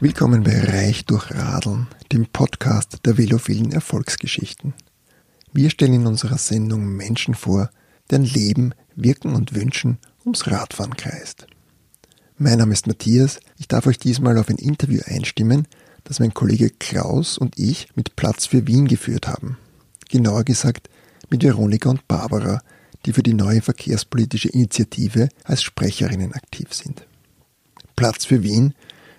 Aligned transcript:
Willkommen 0.00 0.44
bei 0.44 0.56
Reich 0.56 1.06
durch 1.06 1.32
Radeln, 1.32 1.88
dem 2.12 2.26
Podcast 2.26 3.00
der 3.04 3.18
velophilen 3.18 3.72
Erfolgsgeschichten. 3.72 4.74
Wir 5.52 5.70
stellen 5.70 5.94
in 5.94 6.06
unserer 6.06 6.38
Sendung 6.38 6.86
Menschen 6.94 7.34
vor, 7.34 7.68
deren 8.08 8.22
Leben, 8.22 8.74
Wirken 8.94 9.34
und 9.34 9.56
Wünschen 9.56 9.98
ums 10.24 10.46
Radfahren 10.46 10.96
kreist. 10.96 11.48
Mein 12.36 12.58
Name 12.58 12.74
ist 12.74 12.86
Matthias, 12.86 13.40
ich 13.58 13.66
darf 13.66 13.88
euch 13.88 13.98
diesmal 13.98 14.38
auf 14.38 14.48
ein 14.48 14.58
Interview 14.58 15.00
einstimmen, 15.04 15.66
das 16.04 16.20
mein 16.20 16.32
Kollege 16.32 16.70
Klaus 16.70 17.36
und 17.36 17.58
ich 17.58 17.88
mit 17.96 18.14
Platz 18.14 18.46
für 18.46 18.68
Wien 18.68 18.86
geführt 18.86 19.26
haben. 19.26 19.58
Genauer 20.08 20.44
gesagt 20.44 20.90
mit 21.28 21.42
Veronika 21.42 21.90
und 21.90 22.06
Barbara, 22.06 22.62
die 23.04 23.12
für 23.12 23.24
die 23.24 23.34
neue 23.34 23.62
verkehrspolitische 23.62 24.50
Initiative 24.50 25.28
als 25.42 25.64
Sprecherinnen 25.64 26.34
aktiv 26.34 26.72
sind. 26.72 27.04
Platz 27.96 28.24
für 28.26 28.44
Wien 28.44 28.74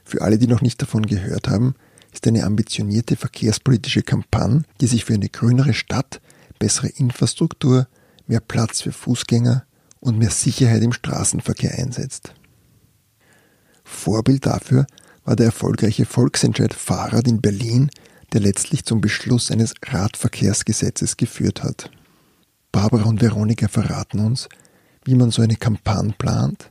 für 0.10 0.22
alle, 0.22 0.38
die 0.38 0.48
noch 0.48 0.62
nicht 0.62 0.82
davon 0.82 1.06
gehört 1.06 1.48
haben, 1.48 1.76
ist 2.12 2.26
eine 2.28 2.44
ambitionierte 2.44 3.16
verkehrspolitische 3.16 4.02
Kampagne, 4.02 4.64
die 4.82 4.88
sich 4.88 5.06
für 5.06 5.14
eine 5.14 5.30
grünere 5.30 5.74
Stadt, 5.74 6.22
bessere 6.58 6.88
Infrastruktur, 6.88 7.88
mehr 8.28 8.40
Platz 8.40 8.82
für 8.82 8.92
Fußgänger 8.92 9.66
und 10.00 10.18
mehr 10.18 10.32
Sicherheit 10.32 10.82
im 10.82 10.94
Straßenverkehr 10.94 11.78
einsetzt. 11.78 12.34
Vorbild 13.84 14.46
dafür 14.46 14.86
war 15.26 15.36
der 15.36 15.48
erfolgreiche 15.48 16.06
Volksentscheid 16.06 16.74
Fahrrad 16.74 17.28
in 17.28 17.42
Berlin, 17.42 17.90
der 18.34 18.42
letztlich 18.42 18.86
zum 18.86 19.02
Beschluss 19.02 19.52
eines 19.52 19.74
Radverkehrsgesetzes 19.86 21.18
geführt 21.18 21.64
hat. 21.64 21.92
Barbara 22.72 23.06
und 23.06 23.22
Veronika 23.22 23.68
verraten 23.68 24.20
uns, 24.20 24.48
wie 25.06 25.16
man 25.16 25.32
so 25.32 25.42
eine 25.42 25.56
Kampagne 25.56 26.14
plant, 26.18 26.70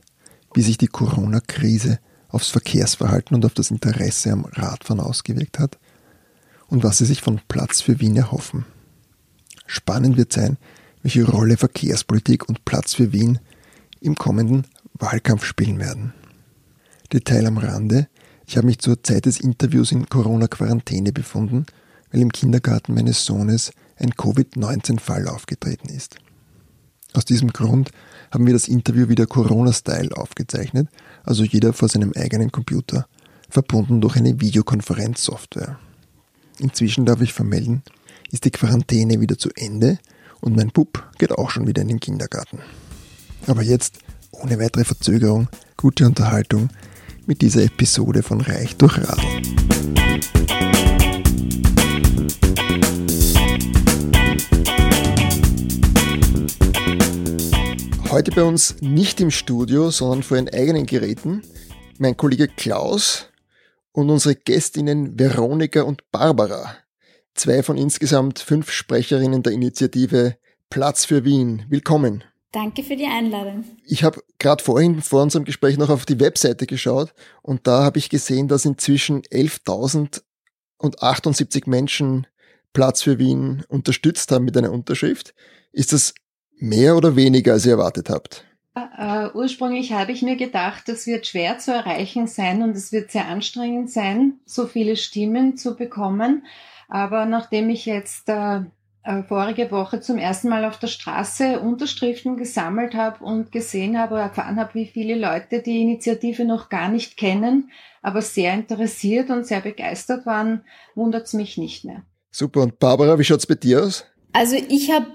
wie 0.53 0.61
sich 0.61 0.77
die 0.77 0.87
Corona-Krise 0.87 1.99
aufs 2.29 2.49
Verkehrsverhalten 2.49 3.35
und 3.35 3.45
auf 3.45 3.53
das 3.53 3.71
Interesse 3.71 4.31
am 4.31 4.45
Radfahren 4.45 4.99
ausgewirkt 4.99 5.59
hat 5.59 5.77
und 6.67 6.83
was 6.83 6.99
sie 6.99 7.05
sich 7.05 7.21
von 7.21 7.41
Platz 7.47 7.81
für 7.81 7.99
Wien 7.99 8.15
erhoffen. 8.15 8.65
Spannend 9.65 10.17
wird 10.17 10.33
sein, 10.33 10.57
welche 11.01 11.25
Rolle 11.25 11.57
Verkehrspolitik 11.57 12.47
und 12.47 12.65
Platz 12.65 12.93
für 12.93 13.11
Wien 13.11 13.39
im 14.01 14.15
kommenden 14.15 14.65
Wahlkampf 14.93 15.45
spielen 15.45 15.79
werden. 15.79 16.13
Detail 17.11 17.47
am 17.47 17.57
Rande, 17.57 18.07
ich 18.45 18.57
habe 18.57 18.67
mich 18.67 18.79
zur 18.79 19.03
Zeit 19.03 19.25
des 19.25 19.39
Interviews 19.39 19.91
in 19.91 20.09
Corona-Quarantäne 20.09 21.11
befunden, 21.11 21.65
weil 22.11 22.21
im 22.21 22.31
Kindergarten 22.31 22.93
meines 22.93 23.25
Sohnes 23.25 23.71
ein 23.97 24.11
Covid-19-Fall 24.11 25.27
aufgetreten 25.27 25.89
ist. 25.89 26.17
Aus 27.13 27.25
diesem 27.25 27.51
Grund 27.51 27.91
haben 28.31 28.45
wir 28.45 28.53
das 28.53 28.67
Interview 28.67 29.09
wieder 29.09 29.25
Corona-Style 29.25 30.15
aufgezeichnet, 30.15 30.87
also 31.29 31.43
jeder 31.43 31.73
vor 31.73 31.87
seinem 31.87 32.11
eigenen 32.15 32.51
Computer, 32.51 33.07
verbunden 33.49 34.01
durch 34.01 34.15
eine 34.15 34.41
Videokonferenzsoftware. 34.41 35.77
Inzwischen 36.57 37.05
darf 37.05 37.21
ich 37.21 37.33
vermelden, 37.33 37.83
ist 38.31 38.45
die 38.45 38.51
Quarantäne 38.51 39.21
wieder 39.21 39.37
zu 39.37 39.49
Ende 39.55 39.99
und 40.41 40.55
mein 40.55 40.71
Bub 40.71 41.07
geht 41.19 41.31
auch 41.31 41.51
schon 41.51 41.67
wieder 41.67 41.83
in 41.83 41.87
den 41.87 41.99
Kindergarten. 41.99 42.59
Aber 43.45 43.61
jetzt, 43.61 43.99
ohne 44.31 44.59
weitere 44.59 44.83
Verzögerung, 44.83 45.49
gute 45.77 46.07
Unterhaltung 46.07 46.69
mit 47.27 47.43
dieser 47.43 47.63
Episode 47.63 48.23
von 48.23 48.41
Reich 48.41 48.75
durch 48.77 48.97
Radl. 48.97 49.68
Heute 58.11 58.31
bei 58.31 58.43
uns 58.43 58.81
nicht 58.81 59.21
im 59.21 59.29
Studio, 59.29 59.91
sondern 59.91 60.23
vor 60.23 60.37
ihren 60.37 60.49
eigenen 60.49 60.87
Geräten 60.87 61.43
mein 61.99 62.17
Kollege 62.17 62.47
Klaus 62.47 63.27
und 63.91 64.09
unsere 64.09 64.35
Gästinnen 64.35 65.19
Veronika 65.19 65.83
und 65.83 66.09
Barbara. 66.11 66.75
Zwei 67.35 67.61
von 67.61 67.77
insgesamt 67.77 68.39
fünf 68.39 68.71
Sprecherinnen 68.71 69.43
der 69.43 69.53
Initiative 69.53 70.37
Platz 70.71 71.05
für 71.05 71.23
Wien. 71.23 71.67
Willkommen. 71.69 72.23
Danke 72.51 72.81
für 72.81 72.95
die 72.95 73.05
Einladung. 73.05 73.63
Ich 73.85 74.03
habe 74.03 74.23
gerade 74.39 74.63
vorhin 74.63 75.03
vor 75.03 75.21
unserem 75.21 75.45
Gespräch 75.45 75.77
noch 75.77 75.91
auf 75.91 76.07
die 76.07 76.19
Webseite 76.19 76.65
geschaut 76.65 77.13
und 77.43 77.67
da 77.67 77.83
habe 77.83 77.99
ich 77.99 78.09
gesehen, 78.09 78.47
dass 78.47 78.65
inzwischen 78.65 79.21
11.078 79.21 81.69
Menschen 81.69 82.25
Platz 82.73 83.03
für 83.03 83.19
Wien 83.19 83.63
unterstützt 83.67 84.31
haben 84.31 84.45
mit 84.45 84.57
einer 84.57 84.71
Unterschrift. 84.71 85.35
Ist 85.71 85.93
das 85.93 86.15
Mehr 86.59 86.97
oder 86.97 87.15
weniger, 87.15 87.53
als 87.53 87.65
ihr 87.65 87.73
erwartet 87.73 88.09
habt? 88.09 88.45
Uh, 88.77 89.29
ursprünglich 89.33 89.93
habe 89.93 90.11
ich 90.11 90.21
mir 90.21 90.35
gedacht, 90.35 90.87
das 90.87 91.07
wird 91.07 91.25
schwer 91.25 91.57
zu 91.57 91.73
erreichen 91.73 92.27
sein 92.27 92.61
und 92.61 92.75
es 92.75 92.91
wird 92.91 93.11
sehr 93.11 93.27
anstrengend 93.27 93.89
sein, 93.89 94.39
so 94.45 94.67
viele 94.67 94.95
Stimmen 94.95 95.57
zu 95.57 95.75
bekommen. 95.75 96.45
Aber 96.87 97.25
nachdem 97.25 97.69
ich 97.69 97.85
jetzt 97.85 98.29
uh, 98.29 98.63
vorige 99.27 99.71
Woche 99.71 100.01
zum 100.01 100.17
ersten 100.17 100.49
Mal 100.49 100.65
auf 100.65 100.77
der 100.79 100.87
Straße 100.87 101.59
Unterschriften 101.59 102.37
gesammelt 102.37 102.93
habe 102.93 103.23
und 103.23 103.51
gesehen 103.51 103.97
habe, 103.97 104.19
erfahren 104.19 104.59
habe, 104.59 104.73
wie 104.75 104.85
viele 104.85 105.15
Leute 105.15 105.61
die 105.61 105.81
Initiative 105.81 106.45
noch 106.45 106.69
gar 106.69 106.89
nicht 106.89 107.17
kennen, 107.17 107.71
aber 108.01 108.21
sehr 108.21 108.53
interessiert 108.53 109.29
und 109.29 109.47
sehr 109.47 109.61
begeistert 109.61 110.25
waren, 110.25 110.63
wundert 110.95 111.25
es 111.25 111.33
mich 111.33 111.57
nicht 111.57 111.85
mehr. 111.85 112.03
Super. 112.31 112.61
Und 112.61 112.79
Barbara, 112.79 113.17
wie 113.17 113.23
schaut's 113.23 113.47
bei 113.47 113.55
dir 113.55 113.83
aus? 113.83 114.05
Also 114.31 114.55
ich 114.55 114.91
habe 114.91 115.07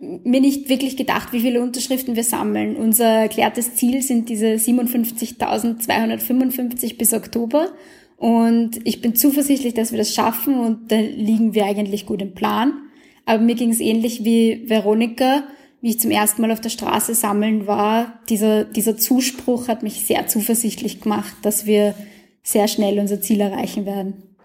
mir 0.00 0.40
nicht 0.40 0.68
wirklich 0.68 0.96
gedacht, 0.96 1.32
wie 1.32 1.40
viele 1.40 1.62
Unterschriften 1.62 2.16
wir 2.16 2.24
sammeln. 2.24 2.74
Unser 2.76 3.06
erklärtes 3.06 3.74
Ziel 3.74 4.02
sind 4.02 4.28
diese 4.28 4.54
57.255 4.54 6.96
bis 6.96 7.12
Oktober. 7.12 7.68
Und 8.16 8.80
ich 8.84 9.00
bin 9.00 9.14
zuversichtlich, 9.14 9.74
dass 9.74 9.92
wir 9.92 9.98
das 9.98 10.14
schaffen 10.14 10.58
und 10.58 10.92
da 10.92 10.96
liegen 10.96 11.54
wir 11.54 11.64
eigentlich 11.64 12.06
gut 12.06 12.20
im 12.20 12.34
Plan. 12.34 12.72
Aber 13.24 13.42
mir 13.42 13.54
ging 13.54 13.70
es 13.70 13.80
ähnlich 13.80 14.24
wie 14.24 14.68
Veronika, 14.68 15.44
wie 15.80 15.90
ich 15.90 16.00
zum 16.00 16.10
ersten 16.10 16.42
Mal 16.42 16.52
auf 16.52 16.60
der 16.60 16.70
Straße 16.70 17.14
sammeln 17.14 17.66
war. 17.66 18.20
Dieser, 18.28 18.64
dieser 18.64 18.96
Zuspruch 18.96 19.68
hat 19.68 19.82
mich 19.82 20.04
sehr 20.04 20.26
zuversichtlich 20.26 21.00
gemacht, 21.00 21.34
dass 21.42 21.66
wir 21.66 21.94
sehr 22.42 22.68
schnell 22.68 22.98
unser 22.98 23.20
Ziel 23.20 23.40
erreichen 23.40 23.86
werden. 23.86 24.36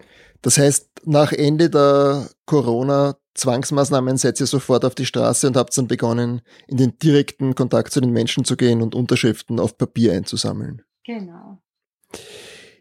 Das 0.42 0.58
heißt, 0.58 0.88
nach 1.04 1.32
Ende 1.32 1.70
der 1.70 2.28
Corona 2.46 3.16
Zwangsmaßnahmen 3.36 4.16
seid 4.16 4.40
ihr 4.40 4.46
sofort 4.46 4.84
auf 4.84 4.94
die 4.94 5.06
Straße 5.06 5.46
und 5.46 5.56
habt 5.56 5.76
dann 5.76 5.88
begonnen, 5.88 6.42
in 6.66 6.76
den 6.76 6.98
direkten 6.98 7.54
Kontakt 7.54 7.92
zu 7.92 8.00
den 8.00 8.10
Menschen 8.10 8.44
zu 8.44 8.56
gehen 8.56 8.82
und 8.82 8.94
Unterschriften 8.94 9.60
auf 9.60 9.78
Papier 9.78 10.12
einzusammeln. 10.12 10.82
Genau. 11.04 11.58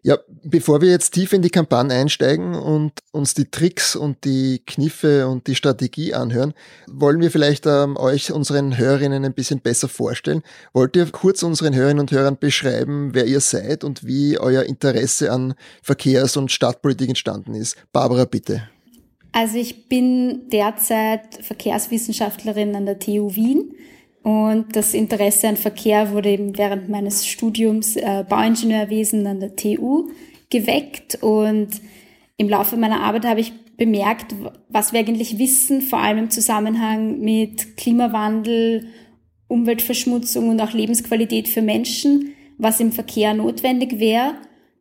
Ja, 0.06 0.20
bevor 0.44 0.82
wir 0.82 0.92
jetzt 0.92 1.16
tief 1.16 1.34
in 1.34 1.42
die 1.42 1.50
Kampagne 1.50 1.96
einsteigen 1.96 2.54
und 2.54 2.92
uns 3.12 3.34
die 3.34 3.50
Tricks 3.50 3.96
und 3.96 4.24
die 4.24 4.62
Kniffe 4.64 5.28
und 5.28 5.48
die 5.48 5.56
Strategie 5.56 6.14
anhören, 6.14 6.54
wollen 6.86 7.22
wir 7.22 7.32
vielleicht 7.32 7.66
ähm, 7.66 7.98
euch, 7.98 8.32
unseren 8.32 8.78
Hörerinnen, 8.78 9.26
ein 9.26 9.34
bisschen 9.34 9.62
besser 9.62 9.88
vorstellen. 9.88 10.44
Wollt 10.74 10.96
ihr 10.96 11.08
kurz 11.12 11.42
unseren 11.42 11.74
Hörerinnen 11.74 12.02
und 12.02 12.12
Hörern 12.12 12.38
beschreiben, 12.38 13.16
wer 13.16 13.26
ihr 13.26 13.40
seid 13.40 13.84
und 13.84 14.06
wie 14.06 14.38
euer 14.38 14.62
Interesse 14.62 15.32
an 15.32 15.56
Verkehrs- 15.82 16.38
und 16.38 16.52
Stadtpolitik 16.52 17.10
entstanden 17.10 17.56
ist? 17.56 17.76
Barbara, 17.92 18.26
bitte. 18.26 18.70
Also 19.36 19.58
ich 19.58 19.90
bin 19.90 20.48
derzeit 20.48 21.36
Verkehrswissenschaftlerin 21.42 22.74
an 22.74 22.86
der 22.86 23.00
TU 23.00 23.36
Wien 23.36 23.76
und 24.24 24.74
das 24.78 24.94
Interesse 24.94 25.50
an 25.50 25.58
Verkehr 25.58 26.14
wurde 26.14 26.30
eben 26.30 26.58
während 26.58 26.88
meines 26.88 27.28
Studiums 27.28 27.98
äh, 27.98 28.24
Bauingenieurwesen 28.30 29.28
an 29.28 29.42
der 29.42 29.58
TU 29.58 30.10
geweckt 30.50 31.22
und 31.22 31.68
im 32.38 32.48
Laufe 32.48 32.78
meiner 32.78 33.02
Arbeit 33.02 33.26
habe 33.26 33.42
ich 33.42 33.52
bemerkt, 33.76 34.34
was 34.70 34.94
wir 34.94 35.02
eigentlich 35.02 35.38
wissen, 35.38 35.82
vor 35.82 36.00
allem 36.00 36.20
im 36.20 36.30
Zusammenhang 36.30 37.20
mit 37.20 37.76
Klimawandel, 37.76 38.88
Umweltverschmutzung 39.50 40.48
und 40.48 40.62
auch 40.62 40.72
Lebensqualität 40.72 41.50
für 41.50 41.62
Menschen, 41.62 42.34
was 42.58 42.80
im 42.80 42.94
Verkehr 42.94 43.34
notwendig 43.34 44.00
wäre 44.00 44.36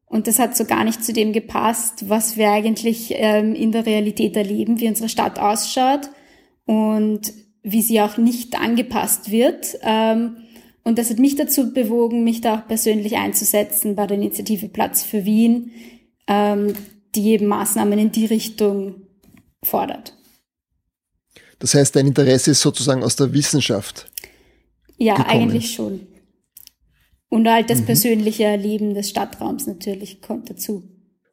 und 0.06 0.27
das 0.27 0.39
hat 0.39 0.56
so 0.56 0.65
gar 0.65 0.85
nicht 0.85 1.05
zu 1.05 1.12
dem 1.12 1.33
gepasst, 1.33 2.09
was 2.09 2.37
wir 2.37 2.51
eigentlich 2.51 3.12
ähm, 3.17 3.55
in 3.55 3.73
der 3.73 3.87
Realität 3.87 4.37
erleben, 4.37 4.79
wie 4.81 4.89
unsere 4.89 5.09
Stadt 5.09 5.39
ausschaut 5.39 6.11
und 6.67 7.33
wie 7.62 7.83
sie 7.83 8.01
auch 8.01 8.17
nicht 8.17 8.59
angepasst 8.59 9.31
wird. 9.31 9.79
Ähm, 9.83 10.37
und 10.85 10.99
das 10.99 11.11
hat 11.11 11.19
mich 11.19 11.35
dazu 11.35 11.73
bewogen, 11.73 12.25
mich 12.25 12.43
da 12.43 12.59
auch 12.59 12.69
persönlich 12.69 13.17
einzusetzen 13.17 13.97
bei 13.97 14.06
der 14.06 14.19
Initiative 14.19 14.69
Platz 14.69 15.03
für 15.03 15.25
Wien, 15.25 15.73
ähm, 16.29 16.75
die 17.15 17.31
eben 17.31 17.47
Maßnahmen 17.47 17.99
in 17.99 18.12
die 18.12 18.27
Richtung 18.27 18.97
fordert. 19.65 20.15
Das 21.59 21.75
heißt, 21.75 21.97
dein 21.97 22.09
Interesse 22.09 22.51
ist 22.51 22.61
sozusagen 22.61 23.03
aus 23.03 23.17
der 23.17 23.33
Wissenschaft. 23.33 24.11
Ja, 24.99 25.15
gekommen. 25.15 25.31
eigentlich 25.31 25.73
schon. 25.73 26.06
Und 27.35 27.49
halt 27.49 27.69
das 27.69 27.81
mhm. 27.81 27.87
persönliche 27.87 28.45
Erleben 28.45 28.95
des 28.95 29.11
Stadtraums 29.11 29.67
natürlich 29.67 30.23
kommt 30.23 30.51
dazu. 30.51 30.85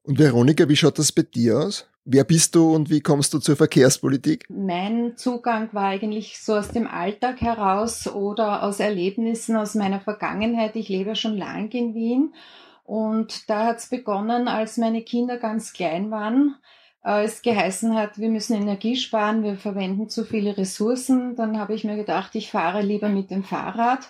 Und 0.01 0.17
Veronika, 0.17 0.67
wie 0.67 0.75
schaut 0.75 0.97
das 0.97 1.11
bei 1.11 1.21
dir 1.21 1.59
aus? 1.59 1.87
Wer 2.05 2.23
bist 2.23 2.55
du 2.55 2.73
und 2.73 2.89
wie 2.89 3.01
kommst 3.01 3.35
du 3.35 3.37
zur 3.37 3.55
Verkehrspolitik? 3.55 4.45
Mein 4.49 5.15
Zugang 5.15 5.69
war 5.73 5.89
eigentlich 5.89 6.41
so 6.41 6.55
aus 6.55 6.69
dem 6.69 6.87
Alltag 6.87 7.39
heraus 7.41 8.07
oder 8.07 8.63
aus 8.63 8.79
Erlebnissen 8.79 9.55
aus 9.55 9.75
meiner 9.75 9.99
Vergangenheit. 9.99 10.75
Ich 10.75 10.89
lebe 10.89 11.15
schon 11.15 11.37
lange 11.37 11.69
in 11.73 11.93
Wien 11.93 12.33
Und 12.83 13.47
da 13.47 13.67
hat 13.67 13.77
es 13.77 13.89
begonnen, 13.89 14.47
als 14.47 14.77
meine 14.77 15.03
Kinder 15.03 15.37
ganz 15.37 15.71
klein 15.71 16.09
waren. 16.09 16.55
Äh, 17.05 17.25
es 17.25 17.43
geheißen 17.43 17.93
hat, 17.93 18.17
wir 18.17 18.29
müssen 18.29 18.59
Energie 18.59 18.95
sparen, 18.95 19.43
wir 19.43 19.55
verwenden 19.55 20.09
zu 20.09 20.25
viele 20.25 20.57
Ressourcen. 20.57 21.35
Dann 21.35 21.59
habe 21.59 21.75
ich 21.75 21.83
mir 21.83 21.95
gedacht, 21.95 22.33
ich 22.33 22.49
fahre 22.49 22.81
lieber 22.81 23.09
mit 23.09 23.29
dem 23.29 23.43
Fahrrad 23.43 24.09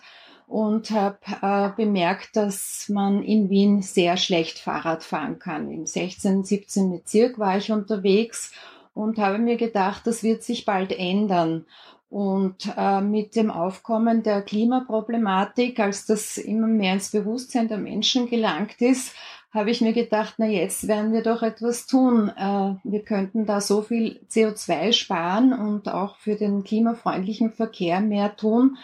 und 0.52 0.92
habe 0.92 1.18
äh, 1.42 1.70
bemerkt, 1.78 2.36
dass 2.36 2.90
man 2.90 3.24
in 3.24 3.50
Wien 3.50 3.82
sehr 3.82 4.18
schlecht 4.18 4.60
Fahrrad 4.60 5.02
fahren 5.02 5.40
kann. 5.40 5.72
Im 5.72 5.86
16., 5.86 6.44
17. 6.44 6.92
Bezirk 6.92 7.40
war 7.40 7.58
ich 7.58 7.72
unterwegs 7.72 8.52
und 8.94 9.18
habe 9.18 9.38
mir 9.38 9.56
gedacht, 9.56 10.06
das 10.06 10.24
wird 10.24 10.44
sich 10.44 10.66
bald 10.66 10.92
ändern. 10.92 11.66
Und 12.10 12.70
äh, 12.76 13.00
mit 13.00 13.38
dem 13.38 13.50
Aufkommen 13.50 14.24
der 14.24 14.42
Klimaproblematik, 14.42 15.80
als 15.80 16.06
das 16.06 16.38
immer 16.38 16.68
mehr 16.68 16.96
ins 16.96 17.12
Bewusstsein 17.12 17.70
der 17.70 17.78
Menschen 17.78 18.30
gelangt 18.30 18.82
ist, 18.82 19.16
habe 19.54 19.72
ich 19.72 19.80
mir 19.80 19.94
gedacht, 19.94 20.34
na 20.38 20.48
jetzt 20.48 20.86
werden 20.90 21.14
wir 21.14 21.24
doch 21.24 21.44
etwas 21.44 21.88
tun. 21.88 22.28
Äh, 22.28 22.76
wir 22.84 23.04
könnten 23.06 23.46
da 23.46 23.62
so 23.62 23.84
viel 23.84 24.20
CO2 24.30 24.92
sparen 24.92 25.54
und 25.54 25.88
auch 25.88 26.18
für 26.18 26.36
den 26.36 26.66
klimafreundlichen 26.66 27.54
Verkehr 27.54 28.02
mehr 28.02 28.36
tun 28.36 28.76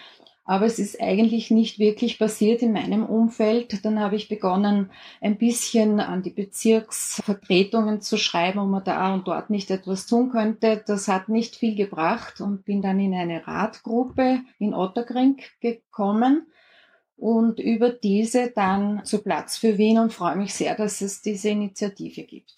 aber 0.48 0.66
es 0.66 0.80
ist 0.80 1.02
eigentlich 1.02 1.52
nicht 1.52 1.78
wirklich 1.78 2.18
passiert 2.18 2.62
in 2.62 2.72
meinem 2.72 3.06
Umfeld. 3.06 3.84
Dann 3.84 4.00
habe 4.00 4.16
ich 4.16 4.30
begonnen, 4.30 4.92
ein 5.20 5.38
bisschen 5.38 6.00
an 6.00 6.24
die 6.24 6.30
Bezirksvertretungen 6.32 8.02
zu 8.02 8.18
schreiben, 8.18 8.60
ob 8.60 8.70
man 8.70 8.84
da 8.86 9.14
und 9.14 9.28
dort 9.28 9.50
nicht 9.50 9.70
etwas 9.70 10.08
tun 10.08 10.32
könnte. 10.32 10.82
Das 10.88 11.10
hat 11.10 11.28
nicht 11.28 11.58
viel 11.58 11.76
gebracht 11.76 12.40
und 12.40 12.64
bin 12.64 12.82
dann 12.82 12.98
in 12.98 13.14
eine 13.14 13.46
Radgruppe 13.46 14.40
in 14.58 14.74
Otterkring 14.74 15.42
gekommen 15.60 16.48
und 17.18 17.60
über 17.60 17.90
diese 17.90 18.50
dann 18.56 19.04
zu 19.04 19.18
Platz 19.18 19.58
für 19.58 19.78
Wien 19.78 20.00
und 20.00 20.14
freue 20.14 20.38
mich 20.38 20.54
sehr, 20.54 20.76
dass 20.76 21.02
es 21.02 21.22
diese 21.22 21.50
Initiative 21.50 22.24
gibt. 22.24 22.56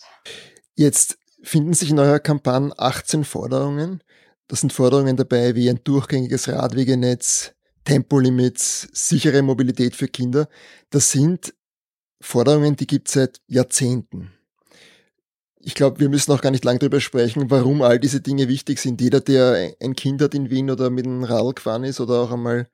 Jetzt 0.76 1.18
finden 1.42 1.74
sich 1.74 1.90
in 1.90 1.98
eurer 1.98 2.20
Kampagne 2.20 2.72
18 2.78 3.24
Forderungen. 3.24 4.04
Das 4.48 4.62
sind 4.62 4.74
Forderungen 4.74 5.18
dabei 5.18 5.56
wie 5.56 5.72
ein 5.72 5.80
durchgängiges 5.84 6.50
Radwegenetz, 6.50 7.56
Tempolimits, 7.90 8.88
sichere 8.94 9.42
Mobilität 9.42 9.96
für 9.96 10.08
Kinder, 10.08 10.48
das 10.92 11.10
sind 11.10 11.56
Forderungen, 12.22 12.76
die 12.76 12.86
gibt 12.86 13.08
es 13.08 13.16
seit 13.16 13.42
Jahrzehnten. 13.48 14.32
Ich 15.60 15.74
glaube, 15.74 16.00
wir 16.00 16.08
müssen 16.08 16.32
auch 16.32 16.42
gar 16.42 16.52
nicht 16.52 16.64
lange 16.64 16.78
darüber 16.78 17.02
sprechen, 17.02 17.50
warum 17.50 17.82
all 17.82 18.00
diese 18.00 18.22
Dinge 18.22 18.48
wichtig 18.48 18.78
sind. 18.78 19.02
Jeder, 19.02 19.22
der 19.22 19.74
ein 19.82 19.96
Kind 19.96 20.22
hat 20.22 20.36
in 20.36 20.52
Wien 20.52 20.70
oder 20.70 20.92
mit 20.92 21.08
einem 21.08 21.24
Radl 21.24 21.56
gefahren 21.56 21.84
ist 21.84 22.00
oder 22.00 22.22
auch 22.22 22.32
einmal 22.32 22.70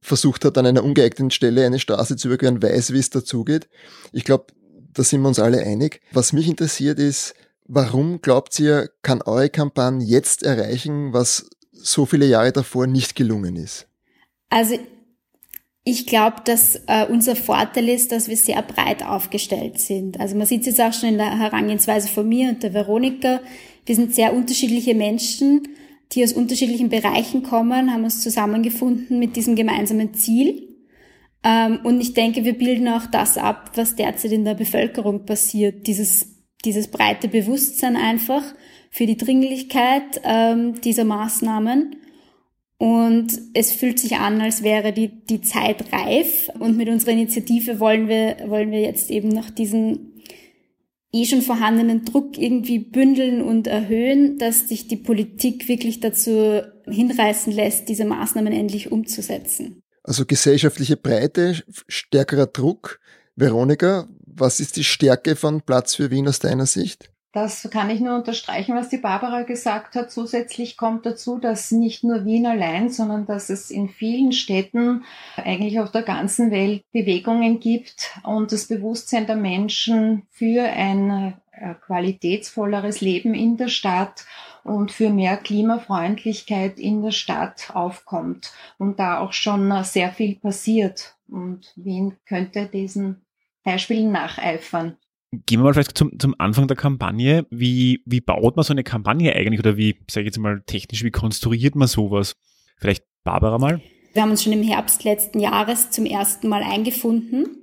versucht 0.00 0.44
hat, 0.44 0.56
an 0.56 0.66
einer 0.66 0.84
ungeeigneten 0.84 1.32
Stelle 1.32 1.66
eine 1.66 1.80
Straße 1.80 2.14
zu 2.14 2.28
überqueren, 2.28 2.62
weiß, 2.62 2.92
wie 2.92 3.00
es 3.00 3.10
dazugeht. 3.10 3.68
Ich 4.12 4.22
glaube, 4.22 4.46
da 4.94 5.02
sind 5.02 5.22
wir 5.22 5.28
uns 5.28 5.40
alle 5.40 5.58
einig. 5.58 6.02
Was 6.12 6.32
mich 6.32 6.46
interessiert 6.46 7.00
ist, 7.00 7.34
warum 7.64 8.22
glaubt 8.22 8.56
ihr, 8.60 8.90
kann 9.02 9.22
eure 9.22 9.50
Kampagne 9.50 10.06
jetzt 10.06 10.44
erreichen, 10.44 11.12
was 11.12 11.50
so 11.72 12.06
viele 12.06 12.26
Jahre 12.26 12.52
davor 12.52 12.86
nicht 12.86 13.16
gelungen 13.16 13.56
ist? 13.56 13.88
Also 14.52 14.78
ich 15.82 16.06
glaube, 16.06 16.42
dass 16.44 16.76
äh, 16.86 17.06
unser 17.08 17.36
Vorteil 17.36 17.88
ist, 17.88 18.12
dass 18.12 18.28
wir 18.28 18.36
sehr 18.36 18.60
breit 18.60 19.02
aufgestellt 19.02 19.80
sind. 19.80 20.20
Also 20.20 20.36
man 20.36 20.46
sieht 20.46 20.60
es 20.60 20.66
jetzt 20.66 20.80
auch 20.82 20.92
schon 20.92 21.08
in 21.08 21.16
der 21.16 21.38
Herangehensweise 21.38 22.08
von 22.08 22.28
mir 22.28 22.50
und 22.50 22.62
der 22.62 22.74
Veronika. 22.74 23.40
Wir 23.86 23.96
sind 23.96 24.14
sehr 24.14 24.34
unterschiedliche 24.34 24.94
Menschen, 24.94 25.68
die 26.12 26.22
aus 26.22 26.34
unterschiedlichen 26.34 26.90
Bereichen 26.90 27.42
kommen, 27.42 27.90
haben 27.90 28.04
uns 28.04 28.20
zusammengefunden 28.20 29.18
mit 29.18 29.36
diesem 29.36 29.56
gemeinsamen 29.56 30.12
Ziel. 30.12 30.68
Ähm, 31.42 31.80
und 31.82 32.02
ich 32.02 32.12
denke, 32.12 32.44
wir 32.44 32.58
bilden 32.58 32.88
auch 32.88 33.06
das 33.06 33.38
ab, 33.38 33.70
was 33.74 33.96
derzeit 33.96 34.32
in 34.32 34.44
der 34.44 34.54
Bevölkerung 34.54 35.24
passiert. 35.24 35.86
Dieses, 35.86 36.44
dieses 36.66 36.88
breite 36.88 37.26
Bewusstsein 37.26 37.96
einfach 37.96 38.44
für 38.90 39.06
die 39.06 39.16
Dringlichkeit 39.16 40.20
ähm, 40.24 40.78
dieser 40.82 41.04
Maßnahmen 41.04 41.96
und 42.82 43.28
es 43.54 43.70
fühlt 43.70 44.00
sich 44.00 44.16
an, 44.16 44.40
als 44.40 44.64
wäre 44.64 44.92
die, 44.92 45.06
die 45.06 45.40
Zeit 45.40 45.92
reif. 45.92 46.50
Und 46.58 46.76
mit 46.76 46.88
unserer 46.88 47.12
Initiative 47.12 47.78
wollen 47.78 48.08
wir, 48.08 48.38
wollen 48.48 48.72
wir 48.72 48.80
jetzt 48.80 49.08
eben 49.08 49.28
noch 49.28 49.50
diesen 49.50 50.20
eh 51.12 51.24
schon 51.24 51.42
vorhandenen 51.42 52.04
Druck 52.04 52.36
irgendwie 52.36 52.80
bündeln 52.80 53.40
und 53.40 53.68
erhöhen, 53.68 54.36
dass 54.38 54.68
sich 54.68 54.88
die 54.88 54.96
Politik 54.96 55.68
wirklich 55.68 56.00
dazu 56.00 56.62
hinreißen 56.86 57.52
lässt, 57.52 57.88
diese 57.88 58.04
Maßnahmen 58.04 58.52
endlich 58.52 58.90
umzusetzen. 58.90 59.80
Also 60.02 60.26
gesellschaftliche 60.26 60.96
Breite, 60.96 61.62
stärkerer 61.86 62.46
Druck. 62.46 62.98
Veronika, 63.36 64.08
was 64.26 64.58
ist 64.58 64.74
die 64.74 64.82
Stärke 64.82 65.36
von 65.36 65.60
Platz 65.60 65.94
für 65.94 66.10
Wien 66.10 66.26
aus 66.26 66.40
deiner 66.40 66.66
Sicht? 66.66 67.11
Das 67.32 67.66
kann 67.70 67.88
ich 67.88 68.00
nur 68.00 68.14
unterstreichen, 68.14 68.76
was 68.76 68.90
die 68.90 68.98
Barbara 68.98 69.42
gesagt 69.42 69.94
hat. 69.96 70.10
Zusätzlich 70.10 70.76
kommt 70.76 71.06
dazu, 71.06 71.38
dass 71.38 71.70
nicht 71.70 72.04
nur 72.04 72.26
Wien 72.26 72.46
allein, 72.46 72.90
sondern 72.90 73.24
dass 73.24 73.48
es 73.48 73.70
in 73.70 73.88
vielen 73.88 74.32
Städten, 74.32 75.04
eigentlich 75.36 75.80
auf 75.80 75.90
der 75.90 76.02
ganzen 76.02 76.50
Welt, 76.50 76.84
Bewegungen 76.92 77.58
gibt 77.58 78.12
und 78.22 78.52
das 78.52 78.66
Bewusstsein 78.66 79.26
der 79.26 79.36
Menschen 79.36 80.26
für 80.30 80.62
ein 80.62 81.34
äh, 81.52 81.74
qualitätsvolleres 81.86 83.00
Leben 83.00 83.32
in 83.32 83.56
der 83.56 83.68
Stadt 83.68 84.26
und 84.62 84.92
für 84.92 85.08
mehr 85.08 85.38
Klimafreundlichkeit 85.38 86.78
in 86.78 87.02
der 87.02 87.12
Stadt 87.12 87.70
aufkommt 87.72 88.52
und 88.76 88.98
da 88.98 89.20
auch 89.20 89.32
schon 89.32 89.72
sehr 89.84 90.12
viel 90.12 90.36
passiert. 90.36 91.16
Und 91.28 91.72
Wien 91.76 92.18
könnte 92.26 92.66
diesen 92.66 93.24
Beispielen 93.64 94.12
nacheifern. 94.12 94.98
Gehen 95.46 95.60
wir 95.60 95.64
mal 95.64 95.72
vielleicht 95.72 95.96
zum, 95.96 96.18
zum 96.18 96.34
Anfang 96.38 96.68
der 96.68 96.76
Kampagne. 96.76 97.46
Wie, 97.50 98.02
wie 98.04 98.20
baut 98.20 98.54
man 98.54 98.64
so 98.64 98.74
eine 98.74 98.84
Kampagne 98.84 99.34
eigentlich 99.34 99.60
oder 99.60 99.78
wie, 99.78 99.96
sage 100.10 100.24
ich 100.24 100.34
jetzt 100.34 100.38
mal 100.38 100.62
technisch, 100.66 101.02
wie 101.04 101.10
konstruiert 101.10 101.74
man 101.74 101.88
sowas? 101.88 102.36
Vielleicht 102.76 103.04
Barbara 103.24 103.56
mal? 103.58 103.80
Wir 104.12 104.22
haben 104.22 104.30
uns 104.30 104.42
schon 104.42 104.52
im 104.52 104.62
Herbst 104.62 105.04
letzten 105.04 105.40
Jahres 105.40 105.90
zum 105.90 106.04
ersten 106.04 106.48
Mal 106.48 106.62
eingefunden. 106.62 107.62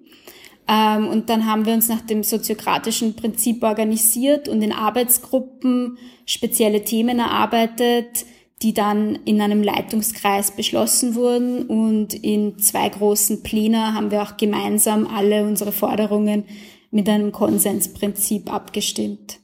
Ähm, 0.68 1.08
und 1.08 1.30
dann 1.30 1.46
haben 1.46 1.66
wir 1.66 1.74
uns 1.74 1.90
nach 1.90 2.02
dem 2.02 2.24
soziokratischen 2.24 3.16
Prinzip 3.16 3.64
organisiert 3.64 4.48
und 4.48 4.62
in 4.62 4.72
Arbeitsgruppen 4.72 5.98
spezielle 6.26 6.84
Themen 6.84 7.20
erarbeitet, 7.20 8.26
die 8.62 8.74
dann 8.74 9.16
in 9.26 9.42
einem 9.42 9.64
Leitungskreis 9.64 10.52
beschlossen 10.52 11.16
wurden. 11.16 11.64
Und 11.64 12.14
in 12.14 12.60
zwei 12.60 12.90
großen 12.90 13.42
Plänen 13.42 13.96
haben 13.96 14.12
wir 14.12 14.22
auch 14.22 14.38
gemeinsam 14.38 15.08
alle 15.08 15.44
unsere 15.44 15.72
Forderungen 15.72 16.46
mit 16.92 17.08
einem 17.08 17.32
Konsensprinzip 17.32 18.52
abgestimmt. 18.52 19.40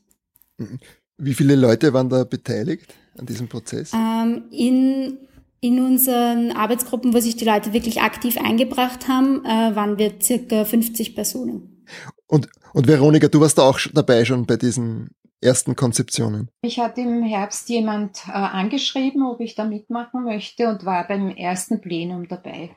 Mhm. 0.58 0.80
Wie 1.18 1.34
viele 1.34 1.56
Leute 1.56 1.94
waren 1.94 2.10
da 2.10 2.24
beteiligt 2.24 2.94
an 3.18 3.26
diesem 3.26 3.48
Prozess? 3.48 3.94
Ähm, 3.94 4.46
in, 4.52 5.18
in 5.62 5.80
unseren 5.80 6.52
Arbeitsgruppen, 6.52 7.14
wo 7.14 7.20
sich 7.20 7.38
die 7.38 7.46
Leute 7.46 7.74
wirklich 7.74 8.02
aktiv 8.02 8.38
eingebracht 8.38 9.08
haben, 9.08 9.46
äh, 9.46 9.76
waren 9.76 9.98
wir 9.98 10.14
circa 10.22 10.66
50 10.66 11.16
Personen. 11.16 11.86
Und, 12.28 12.50
und 12.74 12.88
Veronika, 12.88 13.28
du 13.28 13.40
warst 13.40 13.58
da 13.58 13.64
auch 13.64 13.80
dabei 13.94 14.26
schon 14.26 14.46
bei 14.46 14.58
diesen 14.58 15.10
ersten 15.42 15.76
Konzeptionen? 15.76 16.50
Ich 16.62 16.80
hatte 16.80 17.02
im 17.02 17.24
Herbst 17.24 17.70
jemand 17.70 18.28
äh, 18.28 18.32
angeschrieben, 18.32 19.24
ob 19.24 19.40
ich 19.40 19.56
da 19.56 19.66
mitmachen 19.66 20.24
möchte 20.24 20.68
und 20.68 20.86
war 20.86 21.08
beim 21.08 21.30
ersten 21.30 21.80
Plenum 21.82 22.28
dabei. 22.28 22.76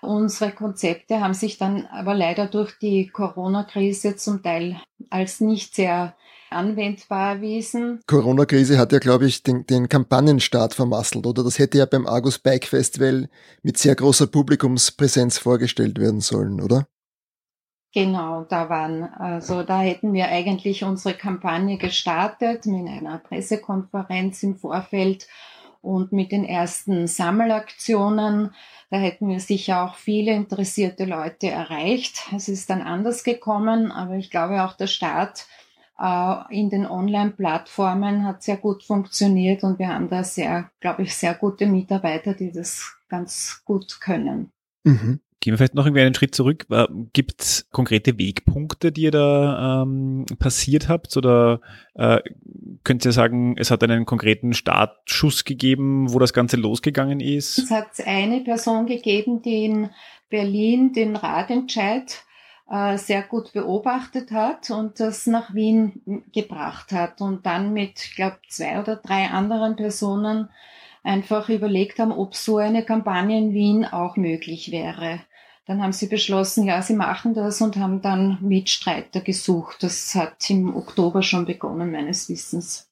Unsere 0.00 0.52
Konzepte 0.52 1.20
haben 1.20 1.34
sich 1.34 1.58
dann 1.58 1.86
aber 1.86 2.14
leider 2.14 2.46
durch 2.46 2.78
die 2.78 3.08
Corona-Krise 3.08 4.16
zum 4.16 4.42
Teil 4.42 4.80
als 5.10 5.40
nicht 5.40 5.74
sehr 5.74 6.14
anwendbar 6.50 7.34
erwiesen. 7.34 8.00
Corona-Krise 8.06 8.78
hat 8.78 8.92
ja, 8.92 8.98
glaube 8.98 9.26
ich, 9.26 9.42
den, 9.42 9.66
den 9.66 9.88
Kampagnenstart 9.88 10.74
vermasselt, 10.74 11.26
oder? 11.26 11.44
Das 11.44 11.58
hätte 11.58 11.78
ja 11.78 11.86
beim 11.86 12.06
Argus 12.06 12.38
Bike 12.38 12.66
Festival 12.66 13.28
mit 13.62 13.76
sehr 13.76 13.94
großer 13.94 14.26
Publikumspräsenz 14.26 15.38
vorgestellt 15.38 15.98
werden 15.98 16.20
sollen, 16.20 16.60
oder? 16.60 16.86
Genau, 17.94 18.44
da 18.44 18.68
waren, 18.68 19.02
also 19.02 19.62
da 19.62 19.80
hätten 19.80 20.12
wir 20.12 20.28
eigentlich 20.28 20.84
unsere 20.84 21.14
Kampagne 21.14 21.78
gestartet 21.78 22.66
mit 22.66 22.86
einer 22.86 23.18
Pressekonferenz 23.18 24.42
im 24.42 24.56
Vorfeld 24.56 25.26
und 25.80 26.12
mit 26.12 26.32
den 26.32 26.44
ersten 26.44 27.06
Sammelaktionen. 27.06 28.54
Da 28.90 28.98
hätten 28.98 29.28
wir 29.28 29.40
sicher 29.40 29.84
auch 29.84 29.96
viele 29.96 30.32
interessierte 30.32 31.04
Leute 31.04 31.48
erreicht. 31.48 32.26
Es 32.34 32.48
ist 32.48 32.70
dann 32.70 32.82
anders 32.82 33.24
gekommen, 33.24 33.92
aber 33.92 34.14
ich 34.14 34.30
glaube 34.30 34.64
auch 34.64 34.74
der 34.74 34.86
Start 34.86 35.46
äh, 35.98 36.34
in 36.50 36.70
den 36.70 36.86
Online-Plattformen 36.86 38.24
hat 38.24 38.42
sehr 38.42 38.56
gut 38.56 38.84
funktioniert 38.84 39.64
und 39.64 39.78
wir 39.78 39.88
haben 39.88 40.08
da 40.08 40.24
sehr, 40.24 40.70
glaube 40.80 41.02
ich, 41.02 41.14
sehr 41.14 41.34
gute 41.34 41.66
Mitarbeiter, 41.66 42.34
die 42.34 42.52
das 42.52 42.96
ganz 43.08 43.62
gut 43.64 44.00
können. 44.00 44.52
Mhm. 44.84 45.20
Gehen 45.40 45.52
wir 45.52 45.58
vielleicht 45.58 45.74
noch 45.74 45.86
irgendwie 45.86 46.02
einen 46.02 46.14
Schritt 46.14 46.34
zurück. 46.34 46.66
Äh, 46.70 46.86
Gibt 47.12 47.42
es 47.42 47.68
konkrete 47.70 48.18
Wegpunkte, 48.18 48.90
die 48.90 49.02
ihr 49.02 49.10
da 49.12 49.82
ähm, 49.82 50.26
passiert 50.38 50.88
habt? 50.88 51.16
Oder 51.16 51.60
äh, 51.94 52.20
könnt 52.82 53.04
ihr 53.04 53.12
sagen, 53.12 53.56
es 53.56 53.70
hat 53.70 53.82
einen 53.84 54.04
konkreten 54.04 54.52
Startschuss 54.52 55.44
gegeben, 55.44 56.12
wo 56.12 56.18
das 56.18 56.32
Ganze 56.32 56.56
losgegangen 56.56 57.20
ist? 57.20 57.58
Es 57.58 57.70
hat 57.70 58.00
eine 58.04 58.40
Person 58.40 58.86
gegeben, 58.86 59.40
die 59.42 59.64
in 59.64 59.90
Berlin 60.28 60.92
den 60.92 61.14
Ratentscheid 61.14 62.24
äh, 62.70 62.98
sehr 62.98 63.22
gut 63.22 63.52
beobachtet 63.52 64.30
hat 64.30 64.70
und 64.70 65.00
das 65.00 65.26
nach 65.26 65.54
Wien 65.54 66.24
gebracht 66.32 66.92
hat 66.92 67.20
und 67.20 67.46
dann 67.46 67.72
mit, 67.72 68.04
ich 68.04 68.16
glaube, 68.16 68.38
zwei 68.48 68.80
oder 68.80 68.96
drei 68.96 69.26
anderen 69.28 69.76
Personen 69.76 70.50
einfach 71.08 71.48
überlegt 71.48 71.98
haben, 71.98 72.12
ob 72.12 72.36
so 72.36 72.58
eine 72.58 72.84
Kampagne 72.84 73.38
in 73.38 73.54
Wien 73.54 73.84
auch 73.84 74.16
möglich 74.16 74.70
wäre. 74.70 75.20
Dann 75.66 75.82
haben 75.82 75.92
sie 75.92 76.06
beschlossen, 76.06 76.64
ja, 76.64 76.80
sie 76.82 76.94
machen 76.94 77.34
das 77.34 77.60
und 77.60 77.76
haben 77.76 78.00
dann 78.00 78.38
Mitstreiter 78.40 79.20
gesucht. 79.20 79.82
Das 79.82 80.14
hat 80.14 80.48
im 80.48 80.74
Oktober 80.76 81.22
schon 81.22 81.46
begonnen, 81.46 81.90
meines 81.90 82.28
Wissens. 82.28 82.90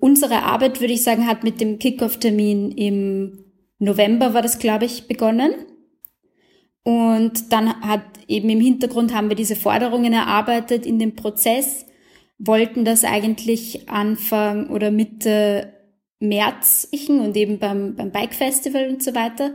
Unsere 0.00 0.42
Arbeit, 0.42 0.80
würde 0.80 0.94
ich 0.94 1.04
sagen, 1.04 1.26
hat 1.26 1.44
mit 1.44 1.60
dem 1.60 1.78
Kickoff-Termin 1.78 2.72
im 2.72 3.44
November, 3.78 4.34
war 4.34 4.42
das, 4.42 4.58
glaube 4.58 4.86
ich, 4.86 5.06
begonnen. 5.06 5.52
Und 6.84 7.52
dann 7.52 7.80
hat 7.82 8.04
eben 8.28 8.48
im 8.48 8.60
Hintergrund 8.60 9.14
haben 9.14 9.28
wir 9.28 9.36
diese 9.36 9.56
Forderungen 9.56 10.12
erarbeitet 10.12 10.84
in 10.84 10.98
dem 10.98 11.14
Prozess, 11.14 11.86
wollten 12.38 12.84
das 12.84 13.04
eigentlich 13.04 13.88
Anfang 13.88 14.68
oder 14.70 14.90
Mitte 14.90 15.72
März 16.22 16.88
und 17.08 17.36
eben 17.36 17.58
beim, 17.58 17.96
beim 17.96 18.10
Bike 18.10 18.34
Festival 18.34 18.88
und 18.88 19.02
so 19.02 19.14
weiter, 19.14 19.50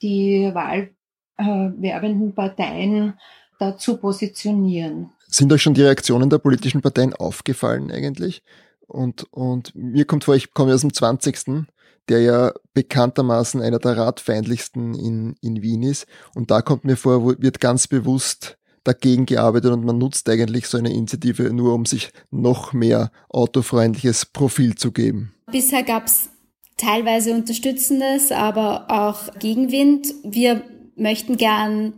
die 0.00 0.52
wahlwerbenden 0.54 2.36
Parteien 2.36 3.18
dazu 3.58 3.96
positionieren. 3.96 5.10
Sind 5.26 5.52
euch 5.52 5.62
schon 5.62 5.74
die 5.74 5.82
Reaktionen 5.82 6.30
der 6.30 6.38
politischen 6.38 6.82
Parteien 6.82 7.14
aufgefallen 7.14 7.90
eigentlich? 7.90 8.44
Und, 8.86 9.26
und 9.32 9.74
mir 9.74 10.04
kommt 10.04 10.22
vor, 10.22 10.36
ich 10.36 10.54
komme 10.54 10.72
aus 10.72 10.82
dem 10.82 10.94
20., 10.94 11.66
der 12.08 12.20
ja 12.20 12.52
bekanntermaßen 12.74 13.60
einer 13.60 13.78
der 13.78 13.96
radfeindlichsten 13.96 14.94
in, 14.94 15.36
in 15.40 15.62
Wien 15.62 15.82
ist. 15.82 16.06
Und 16.34 16.50
da 16.50 16.62
kommt 16.62 16.84
mir 16.84 16.96
vor, 16.96 17.40
wird 17.40 17.60
ganz 17.60 17.86
bewusst 17.86 18.58
dagegen 18.84 19.26
gearbeitet 19.26 19.72
und 19.72 19.84
man 19.84 19.98
nutzt 19.98 20.28
eigentlich 20.28 20.66
so 20.66 20.78
eine 20.78 20.92
Initiative 20.92 21.52
nur, 21.52 21.74
um 21.74 21.84
sich 21.84 22.10
noch 22.30 22.72
mehr 22.72 23.10
autofreundliches 23.28 24.26
Profil 24.26 24.76
zu 24.76 24.92
geben. 24.92 25.34
Bisher 25.50 25.82
gab 25.82 26.06
es 26.06 26.30
teilweise 26.76 27.34
Unterstützendes, 27.34 28.32
aber 28.32 28.86
auch 28.88 29.38
Gegenwind. 29.38 30.14
Wir 30.24 30.62
möchten 30.96 31.36
gern 31.36 31.92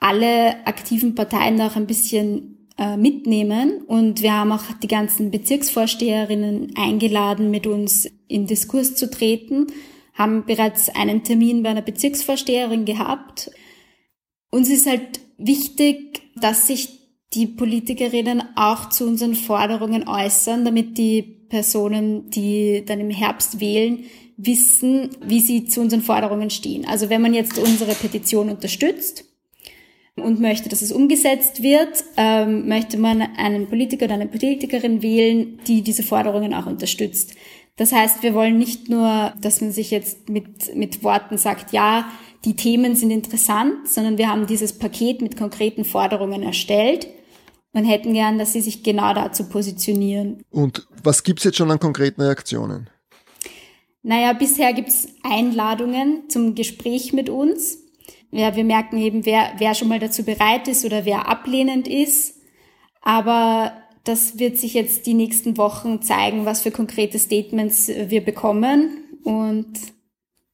alle 0.00 0.66
aktiven 0.66 1.14
Parteien 1.14 1.60
auch 1.60 1.76
ein 1.76 1.86
bisschen 1.86 2.51
äh, 2.78 2.96
mitnehmen 2.96 3.82
und 3.82 4.22
wir 4.22 4.32
haben 4.32 4.52
auch 4.52 4.64
die 4.82 4.88
ganzen 4.88 5.30
Bezirksvorsteherinnen 5.30 6.74
eingeladen, 6.76 7.50
mit 7.50 7.66
uns 7.66 8.08
in 8.28 8.46
Diskurs 8.46 8.94
zu 8.94 9.10
treten, 9.10 9.66
haben 10.14 10.44
bereits 10.46 10.88
einen 10.88 11.22
Termin 11.22 11.62
bei 11.62 11.70
einer 11.70 11.82
Bezirksvorsteherin 11.82 12.84
gehabt. 12.84 13.50
Uns 14.50 14.68
ist 14.68 14.86
halt 14.86 15.20
wichtig, 15.38 16.22
dass 16.36 16.66
sich 16.66 17.00
die 17.34 17.46
Politikerinnen 17.46 18.42
auch 18.56 18.90
zu 18.90 19.06
unseren 19.06 19.34
Forderungen 19.34 20.06
äußern, 20.06 20.64
damit 20.64 20.98
die 20.98 21.22
Personen, 21.22 22.30
die 22.30 22.84
dann 22.86 23.00
im 23.00 23.10
Herbst 23.10 23.60
wählen, 23.60 24.04
wissen, 24.36 25.10
wie 25.20 25.40
sie 25.40 25.64
zu 25.66 25.80
unseren 25.80 26.02
Forderungen 26.02 26.50
stehen. 26.50 26.86
Also 26.86 27.10
wenn 27.10 27.22
man 27.22 27.34
jetzt 27.34 27.58
unsere 27.58 27.94
Petition 27.94 28.48
unterstützt 28.48 29.24
und 30.16 30.40
möchte, 30.40 30.68
dass 30.68 30.82
es 30.82 30.92
umgesetzt 30.92 31.62
wird, 31.62 32.04
ähm, 32.16 32.68
möchte 32.68 32.98
man 32.98 33.22
einen 33.22 33.68
Politiker 33.68 34.04
oder 34.04 34.14
eine 34.14 34.26
Politikerin 34.26 35.02
wählen, 35.02 35.58
die 35.66 35.82
diese 35.82 36.02
Forderungen 36.02 36.52
auch 36.54 36.66
unterstützt. 36.66 37.34
Das 37.76 37.92
heißt, 37.92 38.22
wir 38.22 38.34
wollen 38.34 38.58
nicht 38.58 38.90
nur, 38.90 39.32
dass 39.40 39.60
man 39.62 39.72
sich 39.72 39.90
jetzt 39.90 40.28
mit, 40.28 40.76
mit 40.76 41.02
Worten 41.02 41.38
sagt, 41.38 41.72
ja, 41.72 42.10
die 42.44 42.56
Themen 42.56 42.96
sind 42.96 43.10
interessant, 43.10 43.88
sondern 43.88 44.18
wir 44.18 44.28
haben 44.28 44.46
dieses 44.46 44.78
Paket 44.78 45.22
mit 45.22 45.36
konkreten 45.36 45.84
Forderungen 45.84 46.42
erstellt 46.42 47.06
und 47.72 47.84
hätten 47.84 48.12
gern, 48.12 48.38
dass 48.38 48.52
sie 48.52 48.60
sich 48.60 48.82
genau 48.82 49.14
dazu 49.14 49.48
positionieren. 49.48 50.42
Und 50.50 50.86
was 51.02 51.22
gibt's 51.22 51.44
jetzt 51.44 51.56
schon 51.56 51.70
an 51.70 51.78
konkreten 51.78 52.20
Reaktionen? 52.20 52.90
Naja, 54.02 54.32
bisher 54.32 54.72
gibt's 54.72 55.08
Einladungen 55.22 56.28
zum 56.28 56.54
Gespräch 56.54 57.12
mit 57.12 57.30
uns. 57.30 57.78
Ja, 58.32 58.56
wir 58.56 58.64
merken 58.64 58.96
eben, 58.96 59.26
wer, 59.26 59.52
wer 59.58 59.74
schon 59.74 59.88
mal 59.88 59.98
dazu 59.98 60.24
bereit 60.24 60.66
ist 60.66 60.84
oder 60.84 61.04
wer 61.04 61.28
ablehnend 61.28 61.86
ist. 61.86 62.40
Aber 63.02 63.72
das 64.04 64.38
wird 64.38 64.56
sich 64.56 64.74
jetzt 64.74 65.06
die 65.06 65.14
nächsten 65.14 65.58
Wochen 65.58 66.00
zeigen, 66.00 66.46
was 66.46 66.62
für 66.62 66.70
konkrete 66.70 67.18
Statements 67.18 67.88
wir 67.88 68.24
bekommen. 68.24 69.04
Und 69.22 69.74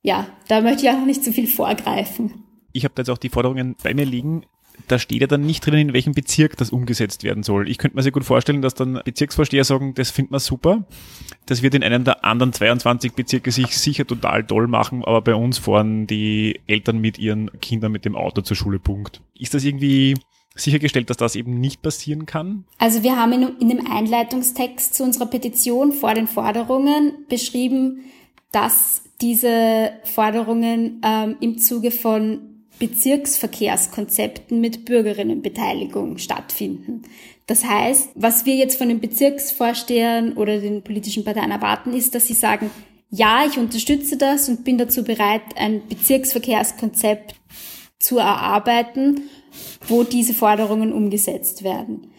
ja, 0.03 0.27
da 0.49 0.61
möchte 0.61 0.87
ich 0.87 0.91
auch 0.91 1.05
nicht 1.05 1.23
zu 1.23 1.33
viel 1.33 1.47
vorgreifen. 1.47 2.45
Ich 2.73 2.85
habe 2.85 2.95
da 2.95 3.03
jetzt 3.03 3.11
auch 3.11 3.19
die 3.19 3.29
Forderungen 3.29 3.77
bei 3.83 3.95
mir 3.95 4.05
liegen. 4.05 4.45
Da 4.87 4.99
steht 4.99 5.21
ja 5.21 5.27
dann 5.27 5.43
nicht 5.43 5.67
drin, 5.67 5.75
in 5.75 5.93
welchem 5.93 6.13
Bezirk 6.13 6.57
das 6.57 6.71
umgesetzt 6.71 7.25
werden 7.25 7.43
soll. 7.43 7.69
Ich 7.69 7.79
könnte 7.79 7.97
mir 7.97 8.03
sehr 8.03 8.13
gut 8.13 8.25
vorstellen, 8.25 8.63
dass 8.63 8.75
dann 8.75 9.01
Bezirksvorsteher 9.05 9.65
sagen, 9.65 9.95
das 9.95 10.11
findet 10.11 10.31
man 10.31 10.41
super. 10.41 10.85
Das 11.47 11.63
wird 11.63 11.75
in 11.75 11.83
einem 11.83 12.05
der 12.05 12.25
anderen 12.25 12.53
22 12.53 13.13
Bezirke 13.13 13.51
sich 13.51 13.77
sicher 13.77 14.07
total 14.07 14.45
toll 14.45 14.69
machen, 14.69 15.05
aber 15.05 15.23
bei 15.23 15.35
uns 15.35 15.59
fahren 15.59 16.07
die 16.07 16.61
Eltern 16.67 16.99
mit 16.99 17.19
ihren 17.19 17.51
Kindern 17.61 17.93
mit 17.93 18.05
dem 18.05 18.17
Auto 18.17 18.41
zur 18.43 18.57
Schule, 18.57 18.79
Punkt. 18.79 19.21
Ist 19.39 19.55
das 19.55 19.65
irgendwie 19.65 20.15
sichergestellt, 20.55 21.11
dass 21.11 21.17
das 21.17 21.37
eben 21.37 21.61
nicht 21.61 21.83
passieren 21.83 22.27
kann? 22.27 22.65
Also 22.79 23.03
wir 23.03 23.17
haben 23.17 23.33
in, 23.33 23.57
in 23.59 23.69
dem 23.69 23.87
Einleitungstext 23.91 24.95
zu 24.95 25.05
unserer 25.05 25.27
Petition 25.27 25.93
vor 25.93 26.15
den 26.15 26.27
Forderungen 26.27 27.13
beschrieben, 27.29 28.05
dass 28.53 29.03
diese 29.21 29.93
Forderungen 30.05 31.01
ähm, 31.05 31.37
im 31.41 31.59
Zuge 31.59 31.91
von 31.91 32.48
Bezirksverkehrskonzepten 32.79 34.61
mit 34.61 34.85
Bürgerinnenbeteiligung 34.85 36.19
stattfinden. 36.19 37.03
Das 37.47 37.65
heißt, 37.65 38.11
was 38.15 38.45
wir 38.45 38.55
jetzt 38.55 38.77
von 38.77 38.89
den 38.89 39.01
Bezirksvorstehern 39.01 40.35
oder 40.35 40.61
den 40.61 40.83
politischen 40.83 41.25
Parteien 41.25 41.51
erwarten, 41.51 41.95
ist, 41.95 42.15
dass 42.15 42.27
sie 42.27 42.35
sagen, 42.35 42.71
ja, 43.11 43.45
ich 43.47 43.59
unterstütze 43.59 44.17
das 44.17 44.49
und 44.49 44.65
bin 44.65 44.77
dazu 44.77 45.03
bereit, 45.03 45.43
ein 45.57 45.87
Bezirksverkehrskonzept 45.89 47.35
zu 47.99 48.19
erarbeiten, 48.19 49.23
wo 49.87 50.05
diese 50.05 50.35
Forderungen 50.35 50.93
umgesetzt 50.93 51.65
werden. 51.65 52.13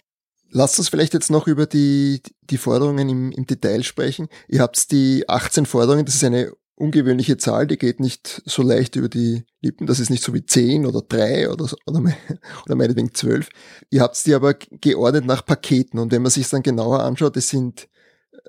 Lasst 0.52 0.80
uns 0.80 0.90
vielleicht 0.90 1.14
jetzt 1.14 1.30
noch 1.30 1.48
über 1.48 1.68
die, 1.68 2.22
die 2.50 2.58
Forderungen 2.58 3.08
im, 3.08 3.32
im 3.32 3.46
Detail 3.46 3.84
sprechen. 3.84 4.28
Ihr 4.48 4.62
habt 4.62 4.92
die 4.92 5.30
18 5.30 5.68
Forderungen, 5.68 6.06
das 6.06 6.16
ist 6.16 6.24
eine 6.24 6.52
ungewöhnliche 6.80 7.38
Zahl, 7.38 7.68
die 7.68 7.78
geht 7.78 8.00
nicht 8.00 8.42
so 8.46 8.62
leicht 8.62 8.96
über 8.96 9.10
die 9.10 9.44
Lippen. 9.62 9.86
Das 9.86 10.00
ist 10.00 10.10
nicht 10.10 10.24
so 10.24 10.34
wie 10.34 10.46
zehn 10.46 10.86
oder 10.86 11.02
drei 11.02 11.50
oder, 11.50 11.68
oder, 11.86 12.00
oder 12.66 12.76
meinetwegen 12.76 13.14
zwölf. 13.14 13.50
Ihr 13.90 14.02
habt 14.02 14.26
die 14.26 14.34
aber 14.34 14.54
geordnet 14.54 15.26
nach 15.26 15.46
Paketen 15.46 16.00
und 16.00 16.12
wenn 16.12 16.22
man 16.22 16.32
sich 16.32 16.48
dann 16.50 16.64
genauer 16.64 17.02
anschaut, 17.02 17.36
es 17.38 17.50
sind 17.50 17.90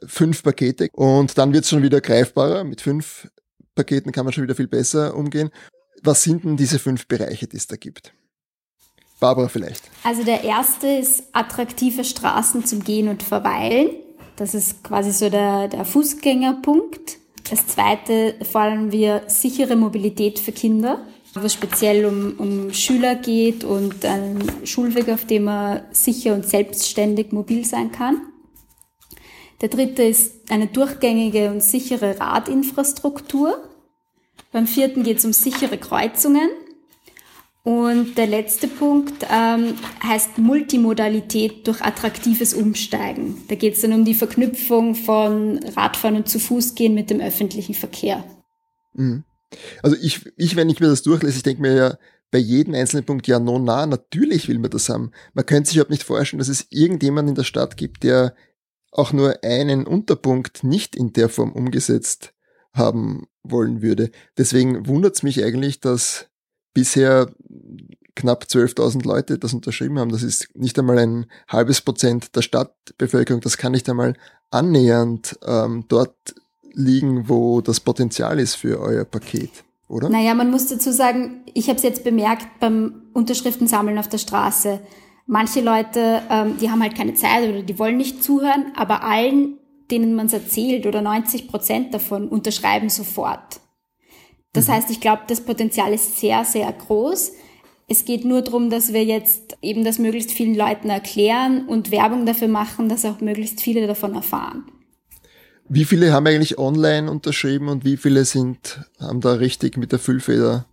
fünf 0.05 0.43
Pakete 0.43 0.89
und 0.93 1.37
dann 1.37 1.53
wird 1.53 1.65
es 1.65 1.71
schon 1.71 1.83
wieder 1.83 2.01
greifbarer. 2.01 2.65
Mit 2.65 2.81
fünf 2.81 3.29
Paketen 3.75 4.13
kann 4.13 4.25
man 4.25 4.33
schon 4.33 4.45
wieder 4.45 4.55
viel 4.55 4.69
besser 4.69 5.17
umgehen. 5.17 5.51
Was 6.03 6.23
sind 6.23 6.45
denn 6.45 6.57
diese 6.57 6.79
fünf 6.79 7.07
Bereiche, 7.09 7.47
die 7.47 7.57
es 7.57 7.67
da 7.67 7.77
gibt? 7.77 8.15
Barbara 9.19 9.49
vielleicht. 9.49 9.85
Also 10.03 10.25
der 10.25 10.45
erste 10.45 10.87
ist 10.87 11.25
attraktive 11.33 12.05
Straßen 12.05 12.65
zum 12.65 12.83
Gehen 12.85 13.09
und 13.09 13.23
Verweilen. 13.23 13.91
Das 14.37 14.55
ist 14.55 14.83
quasi 14.83 15.13
so 15.13 15.29
der, 15.29 15.69
der 15.69 15.85
Fußgängerpunkt. 15.85 17.20
Als 17.51 17.67
zweite 17.67 18.35
fordern 18.43 18.93
wir 18.93 19.23
sichere 19.27 19.77
Mobilität 19.77 20.39
für 20.39 20.53
Kinder, 20.53 21.05
wo 21.35 21.41
es 21.41 21.55
speziell 21.55 22.05
um, 22.05 22.35
um 22.39 22.73
Schüler 22.73 23.15
geht 23.15 23.65
und 23.65 24.05
einen 24.05 24.67
Schulweg, 24.67 25.09
auf 25.09 25.25
dem 25.25 25.45
man 25.45 25.83
sicher 25.93 26.35
und 26.35 26.47
selbstständig 26.47 27.33
mobil 27.33 27.65
sein 27.65 27.93
kann. 27.93 28.21
Der 29.61 29.69
dritte 29.69 30.03
ist 30.03 30.51
eine 30.51 30.67
durchgängige 30.69 31.51
und 31.51 31.63
sichere 31.63 32.19
Radinfrastruktur. 32.19 33.63
Beim 34.53 34.67
vierten 34.67 35.03
geht 35.03 35.19
es 35.19 35.25
um 35.25 35.33
sichere 35.33 35.77
Kreuzungen. 35.77 36.49
Und 37.63 38.17
der 38.17 38.27
letzte 38.27 38.69
Punkt 38.69 39.27
ähm, 39.31 39.75
heißt 40.03 40.39
Multimodalität 40.39 41.67
durch 41.67 41.83
attraktives 41.83 42.55
Umsteigen. 42.55 43.37
Da 43.49 43.55
geht 43.55 43.75
es 43.75 43.83
dann 43.83 43.93
um 43.93 44.05
die 44.05 44.15
Verknüpfung 44.15 44.95
von 44.95 45.59
Radfahren 45.77 46.17
und 46.17 46.29
zu 46.29 46.39
Fuß 46.39 46.75
gehen 46.75 46.95
mit 46.95 47.11
dem 47.11 47.21
öffentlichen 47.21 47.75
Verkehr. 47.75 48.25
Mhm. 48.95 49.25
Also 49.83 49.97
ich, 50.01 50.25
ich, 50.37 50.57
wenn 50.57 50.71
ich 50.71 50.81
mir 50.81 50.89
das 50.89 51.03
durchlese, 51.03 51.37
ich 51.37 51.43
denke 51.43 51.61
mir 51.61 51.75
ja 51.75 51.99
bei 52.31 52.39
jedem 52.39 52.75
einzelnen 52.75 53.05
Punkt, 53.05 53.27
ja, 53.27 53.39
no, 53.39 53.59
na, 53.59 53.87
natürlich 53.87 54.49
will 54.49 54.59
man 54.59 54.71
das 54.71 54.89
haben. 54.89 55.11
Man 55.35 55.45
könnte 55.45 55.69
sich 55.69 55.77
überhaupt 55.77 55.91
nicht 55.91 56.05
vorstellen, 56.05 56.39
dass 56.39 56.49
es 56.49 56.67
irgendjemand 56.71 57.29
in 57.29 57.35
der 57.35 57.45
Stadt 57.45 57.77
gibt, 57.77 58.05
der 58.05 58.35
auch 58.93 59.13
nur 59.13 59.43
einen 59.45 59.87
Unterpunkt 59.87 60.65
nicht 60.65 60.97
in 60.97 61.13
der 61.13 61.29
Form 61.29 61.53
umgesetzt 61.53 62.33
haben 62.73 63.27
wollen 63.43 63.83
würde. 63.83 64.11
Deswegen 64.39 64.87
wundert 64.87 65.17
es 65.17 65.23
mich 65.23 65.43
eigentlich, 65.45 65.81
dass 65.81 66.31
bisher 66.73 67.33
knapp 68.15 68.45
12.000 68.45 69.05
Leute 69.07 69.39
das 69.39 69.55
unterschrieben 69.55 69.99
haben. 69.99 70.11
Das 70.11 70.23
ist 70.23 70.49
nicht 70.55 70.79
einmal 70.79 70.99
ein 70.99 71.27
halbes 71.49 71.81
Prozent 71.81 72.35
der 72.37 72.43
Stadtbevölkerung. 72.43 73.41
Das 73.41 73.57
kann 73.57 73.73
nicht 73.73 73.89
einmal 73.89 74.15
annähernd 74.51 75.39
ähm, 75.47 75.85
dort 75.89 76.35
liegen, 76.73 77.29
wo 77.29 77.61
das 77.61 77.81
Potenzial 77.81 78.39
ist 78.39 78.55
für 78.55 78.81
euer 78.81 79.05
Paket, 79.05 79.51
oder? 79.89 80.09
Naja, 80.09 80.35
man 80.35 80.51
muss 80.51 80.67
dazu 80.67 80.93
sagen, 80.93 81.43
ich 81.53 81.69
habe 81.69 81.77
es 81.77 81.83
jetzt 81.83 82.05
bemerkt 82.05 82.61
beim 82.61 83.03
Unterschriftensammeln 83.13 83.99
auf 83.99 84.09
der 84.09 84.19
Straße. 84.19 84.81
Manche 85.27 85.61
Leute, 85.61 86.23
ähm, 86.31 86.57
die 86.61 86.71
haben 86.71 86.83
halt 86.83 86.97
keine 86.97 87.15
Zeit 87.15 87.49
oder 87.49 87.63
die 87.63 87.79
wollen 87.79 87.97
nicht 87.97 88.23
zuhören, 88.23 88.73
aber 88.77 89.05
allen, 89.05 89.59
denen 89.91 90.15
man 90.15 90.27
es 90.27 90.33
erzählt 90.33 90.87
oder 90.87 91.03
90 91.03 91.49
Prozent 91.49 91.95
davon 91.95 92.29
unterschreiben 92.29 92.89
sofort. 92.89 93.61
Das 94.53 94.69
mhm. 94.69 94.73
heißt, 94.73 94.91
ich 94.91 95.01
glaube, 95.01 95.23
das 95.27 95.41
Potenzial 95.41 95.93
ist 95.93 96.19
sehr, 96.19 96.45
sehr 96.45 96.73
groß. 96.73 97.33
Es 97.93 98.05
geht 98.05 98.25
nur 98.25 98.41
darum, 98.43 98.71
dass 98.71 98.93
wir 98.93 99.05
jetzt 99.05 99.59
eben 99.63 99.83
das 99.83 99.99
möglichst 99.99 100.31
vielen 100.31 100.55
Leuten 100.55 100.91
erklären 100.91 101.67
und 101.67 101.91
Werbung 101.91 102.25
dafür 102.25 102.47
machen, 102.47 102.89
dass 102.89 103.05
auch 103.05 103.21
möglichst 103.21 103.61
viele 103.61 103.89
davon 103.89 104.15
erfahren. 104.15 104.63
Wie 105.69 105.85
viele 105.85 106.13
haben 106.13 106.25
eigentlich 106.29 106.57
online 106.57 107.11
unterschrieben 107.11 107.67
und 107.67 107.85
wie 107.85 107.97
viele 107.97 108.25
sind, 108.25 108.85
haben 109.01 109.21
da 109.21 109.33
richtig 109.33 109.77
mit 109.77 109.91
der 109.91 109.99
Füllfeder 109.99 110.67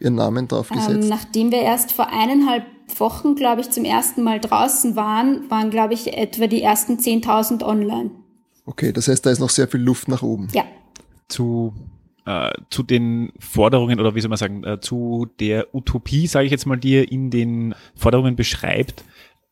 ihren 0.00 0.14
Namen 0.14 0.48
draufgesetzt? 0.48 1.02
Ähm, 1.02 1.08
nachdem 1.08 1.52
wir 1.52 1.60
erst 1.60 1.92
vor 1.92 2.08
eineinhalb 2.08 2.64
Wochen, 2.96 3.34
glaube 3.34 3.60
ich, 3.60 3.70
zum 3.70 3.84
ersten 3.84 4.22
Mal 4.22 4.40
draußen 4.40 4.96
waren, 4.96 5.50
waren, 5.50 5.68
glaube 5.68 5.92
ich, 5.92 6.16
etwa 6.16 6.46
die 6.46 6.62
ersten 6.62 6.94
10.000 6.94 7.62
online. 7.62 8.10
Okay, 8.64 8.90
das 8.90 9.08
heißt, 9.08 9.26
da 9.26 9.30
ist 9.30 9.38
noch 9.38 9.50
sehr 9.50 9.68
viel 9.68 9.80
Luft 9.80 10.08
nach 10.08 10.22
oben. 10.22 10.48
Ja. 10.54 10.64
Zu 11.28 11.74
äh, 12.26 12.50
zu 12.70 12.82
den 12.82 13.32
Forderungen 13.38 14.00
oder 14.00 14.14
wie 14.14 14.20
soll 14.20 14.30
man 14.30 14.38
sagen, 14.38 14.64
äh, 14.64 14.80
zu 14.80 15.26
der 15.40 15.74
Utopie, 15.74 16.26
sage 16.26 16.46
ich 16.46 16.52
jetzt 16.52 16.66
mal, 16.66 16.76
die 16.76 16.92
ihr 16.92 17.10
in 17.10 17.30
den 17.30 17.74
Forderungen 17.94 18.36
beschreibt, 18.36 19.04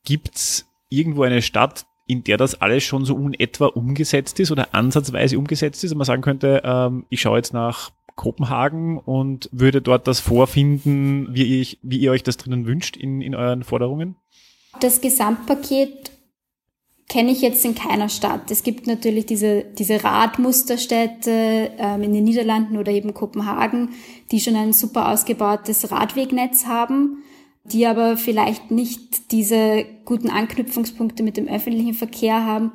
gibt's 0.04 0.68
irgendwo 0.88 1.22
eine 1.22 1.42
Stadt, 1.42 1.86
in 2.06 2.24
der 2.24 2.36
das 2.36 2.60
alles 2.60 2.82
schon 2.82 3.04
so 3.04 3.14
unetwa 3.14 3.66
umgesetzt 3.66 4.40
ist 4.40 4.50
oder 4.50 4.74
ansatzweise 4.74 5.38
umgesetzt 5.38 5.84
ist 5.84 5.92
und 5.92 5.98
man 5.98 6.04
sagen 6.04 6.22
könnte, 6.22 6.62
ähm, 6.64 7.06
ich 7.08 7.20
schaue 7.20 7.38
jetzt 7.38 7.54
nach 7.54 7.92
Kopenhagen 8.14 8.98
und 8.98 9.48
würde 9.52 9.80
dort 9.80 10.06
das 10.06 10.20
vorfinden, 10.20 11.28
wie, 11.34 11.60
ich, 11.60 11.78
wie 11.82 11.98
ihr 11.98 12.10
euch 12.10 12.22
das 12.22 12.36
drinnen 12.36 12.66
wünscht 12.66 12.96
in, 12.96 13.22
in 13.22 13.34
euren 13.34 13.64
Forderungen? 13.64 14.16
Das 14.80 15.00
Gesamtpaket 15.00 16.10
kenne 17.08 17.30
ich 17.30 17.42
jetzt 17.42 17.64
in 17.64 17.74
keiner 17.74 18.08
Stadt. 18.08 18.50
Es 18.50 18.62
gibt 18.62 18.86
natürlich 18.86 19.26
diese, 19.26 19.64
diese 19.78 20.02
Radmusterstädte 20.02 21.70
ähm, 21.78 22.02
in 22.02 22.12
den 22.14 22.24
Niederlanden 22.24 22.78
oder 22.78 22.92
eben 22.92 23.12
Kopenhagen, 23.12 23.90
die 24.30 24.40
schon 24.40 24.56
ein 24.56 24.72
super 24.72 25.10
ausgebautes 25.10 25.90
Radwegnetz 25.90 26.66
haben, 26.66 27.22
die 27.64 27.86
aber 27.86 28.16
vielleicht 28.16 28.70
nicht 28.70 29.30
diese 29.30 29.84
guten 30.04 30.30
Anknüpfungspunkte 30.30 31.22
mit 31.22 31.36
dem 31.36 31.48
öffentlichen 31.48 31.94
Verkehr 31.94 32.44
haben 32.46 32.72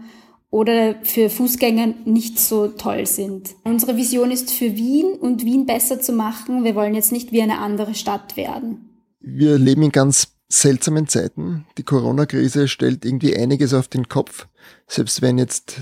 oder 0.49 0.95
für 1.03 1.29
Fußgänger 1.29 1.93
nicht 2.05 2.39
so 2.39 2.67
toll 2.67 3.05
sind. 3.05 3.55
Unsere 3.63 3.97
Vision 3.97 4.31
ist 4.31 4.51
für 4.51 4.75
Wien 4.77 5.13
und 5.19 5.43
Wien 5.43 5.65
besser 5.65 5.99
zu 5.99 6.13
machen. 6.13 6.63
Wir 6.63 6.75
wollen 6.75 6.95
jetzt 6.95 7.11
nicht 7.11 7.31
wie 7.31 7.41
eine 7.41 7.59
andere 7.59 7.95
Stadt 7.95 8.37
werden. 8.37 9.03
Wir 9.19 9.57
leben 9.57 9.83
in 9.83 9.91
ganz 9.91 10.36
seltsamen 10.49 11.07
Zeiten. 11.07 11.67
Die 11.77 11.83
Corona-Krise 11.83 12.67
stellt 12.67 13.05
irgendwie 13.05 13.35
einiges 13.35 13.73
auf 13.73 13.87
den 13.87 14.07
Kopf, 14.07 14.47
selbst 14.87 15.21
wenn 15.21 15.37
jetzt 15.37 15.81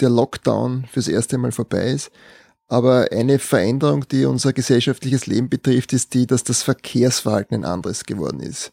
der 0.00 0.10
Lockdown 0.10 0.86
fürs 0.90 1.08
erste 1.08 1.38
Mal 1.38 1.52
vorbei 1.52 1.90
ist. 1.90 2.10
Aber 2.68 3.08
eine 3.12 3.38
Veränderung, 3.38 4.06
die 4.08 4.26
unser 4.26 4.52
gesellschaftliches 4.52 5.26
Leben 5.26 5.48
betrifft, 5.48 5.92
ist 5.92 6.12
die, 6.14 6.26
dass 6.26 6.44
das 6.44 6.62
Verkehrsverhalten 6.62 7.56
ein 7.56 7.64
anderes 7.64 8.04
geworden 8.04 8.40
ist. 8.40 8.72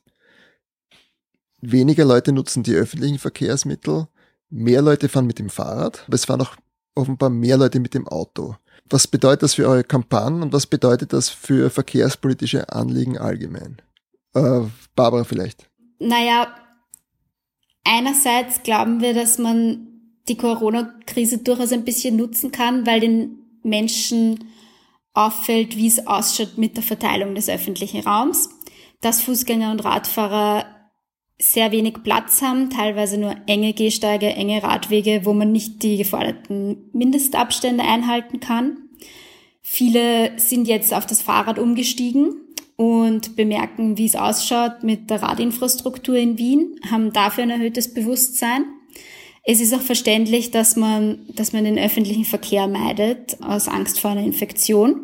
Weniger 1.61 2.05
Leute 2.05 2.31
nutzen 2.31 2.63
die 2.63 2.75
öffentlichen 2.75 3.19
Verkehrsmittel, 3.19 4.07
mehr 4.49 4.81
Leute 4.81 5.09
fahren 5.09 5.25
mit 5.25 5.39
dem 5.39 5.49
Fahrrad, 5.49 6.03
aber 6.07 6.15
es 6.15 6.25
fahren 6.25 6.41
auch 6.41 6.55
offenbar 6.93 7.29
mehr 7.29 7.57
Leute 7.57 7.79
mit 7.79 7.93
dem 7.93 8.07
Auto. 8.07 8.57
Was 8.89 9.07
bedeutet 9.07 9.43
das 9.43 9.55
für 9.55 9.67
eure 9.67 9.83
Kampagnen 9.83 10.43
und 10.43 10.53
was 10.53 10.67
bedeutet 10.67 11.13
das 11.13 11.29
für 11.29 11.69
verkehrspolitische 11.69 12.69
Anliegen 12.69 13.17
allgemein? 13.17 13.81
Äh, 14.35 14.67
Barbara 14.95 15.23
vielleicht. 15.23 15.67
Naja, 15.99 16.53
einerseits 17.83 18.63
glauben 18.63 19.01
wir, 19.01 19.13
dass 19.13 19.37
man 19.37 19.87
die 20.27 20.37
Corona-Krise 20.37 21.39
durchaus 21.39 21.71
ein 21.71 21.85
bisschen 21.85 22.17
nutzen 22.17 22.51
kann, 22.51 22.85
weil 22.85 22.99
den 22.99 23.39
Menschen 23.63 24.51
auffällt, 25.13 25.77
wie 25.77 25.87
es 25.87 26.05
ausschaut 26.05 26.57
mit 26.57 26.75
der 26.75 26.83
Verteilung 26.83 27.35
des 27.35 27.47
öffentlichen 27.47 28.01
Raums, 28.01 28.49
dass 29.01 29.21
Fußgänger 29.21 29.71
und 29.71 29.85
Radfahrer 29.85 30.65
sehr 31.39 31.71
wenig 31.71 32.03
Platz 32.03 32.41
haben, 32.41 32.69
teilweise 32.69 33.17
nur 33.17 33.35
enge 33.45 33.73
Gehsteige, 33.73 34.27
enge 34.27 34.63
Radwege, 34.63 35.21
wo 35.23 35.33
man 35.33 35.51
nicht 35.51 35.83
die 35.83 35.97
geforderten 35.97 36.89
Mindestabstände 36.93 37.83
einhalten 37.83 38.39
kann. 38.39 38.89
Viele 39.61 40.37
sind 40.39 40.67
jetzt 40.67 40.93
auf 40.93 41.05
das 41.05 41.21
Fahrrad 41.21 41.59
umgestiegen 41.59 42.44
und 42.75 43.35
bemerken, 43.35 43.97
wie 43.97 44.05
es 44.05 44.15
ausschaut 44.15 44.83
mit 44.83 45.09
der 45.09 45.21
Radinfrastruktur 45.21 46.15
in 46.15 46.37
Wien, 46.37 46.79
haben 46.89 47.13
dafür 47.13 47.43
ein 47.43 47.49
erhöhtes 47.49 47.93
Bewusstsein. 47.93 48.65
Es 49.43 49.61
ist 49.61 49.73
auch 49.73 49.81
verständlich, 49.81 50.51
dass 50.51 50.75
man, 50.75 51.19
dass 51.29 51.53
man 51.53 51.63
den 51.63 51.77
öffentlichen 51.77 52.25
Verkehr 52.25 52.67
meidet 52.67 53.41
aus 53.41 53.67
Angst 53.67 53.99
vor 53.99 54.11
einer 54.11 54.23
Infektion. 54.23 55.01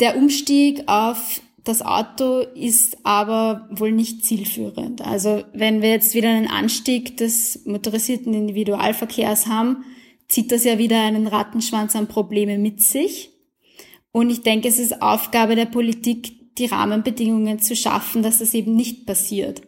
Der 0.00 0.16
Umstieg 0.16 0.82
auf 0.86 1.40
das 1.64 1.80
Auto 1.80 2.40
ist 2.40 2.98
aber 3.04 3.68
wohl 3.70 3.92
nicht 3.92 4.24
zielführend. 4.24 5.00
Also 5.00 5.44
wenn 5.52 5.80
wir 5.80 5.90
jetzt 5.90 6.14
wieder 6.14 6.28
einen 6.28 6.48
Anstieg 6.48 7.16
des 7.16 7.64
motorisierten 7.66 8.34
Individualverkehrs 8.34 9.46
haben, 9.46 9.84
zieht 10.28 10.50
das 10.50 10.64
ja 10.64 10.78
wieder 10.78 11.00
einen 11.00 11.26
Rattenschwanz 11.26 11.94
an 11.94 12.08
Probleme 12.08 12.58
mit 12.58 12.82
sich. 12.82 13.30
Und 14.10 14.30
ich 14.30 14.42
denke, 14.42 14.68
es 14.68 14.78
ist 14.78 15.02
Aufgabe 15.02 15.54
der 15.54 15.66
Politik, 15.66 16.41
die 16.58 16.66
Rahmenbedingungen 16.66 17.58
zu 17.58 17.74
schaffen, 17.76 18.22
dass 18.22 18.38
das 18.38 18.54
eben 18.54 18.74
nicht 18.74 19.06
passiert. 19.06 19.62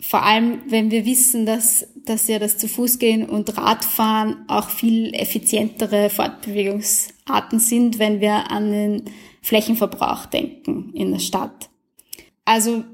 Vor 0.00 0.22
allem, 0.22 0.60
wenn 0.68 0.90
wir 0.90 1.06
wissen, 1.06 1.46
dass, 1.46 1.88
dass 2.04 2.28
ja 2.28 2.38
das 2.38 2.58
zu 2.58 2.68
Fuß 2.68 2.98
gehen 2.98 3.28
und 3.28 3.56
Radfahren 3.56 4.44
auch 4.46 4.68
viel 4.68 5.14
effizientere 5.14 6.10
Fortbewegungsarten 6.10 7.58
sind, 7.58 7.98
wenn 7.98 8.20
wir 8.20 8.50
an 8.50 8.70
den 8.70 9.02
Flächenverbrauch 9.40 10.26
denken 10.26 10.92
in 10.92 11.12
der 11.12 11.18
Stadt. 11.18 11.70
Also 12.44 12.84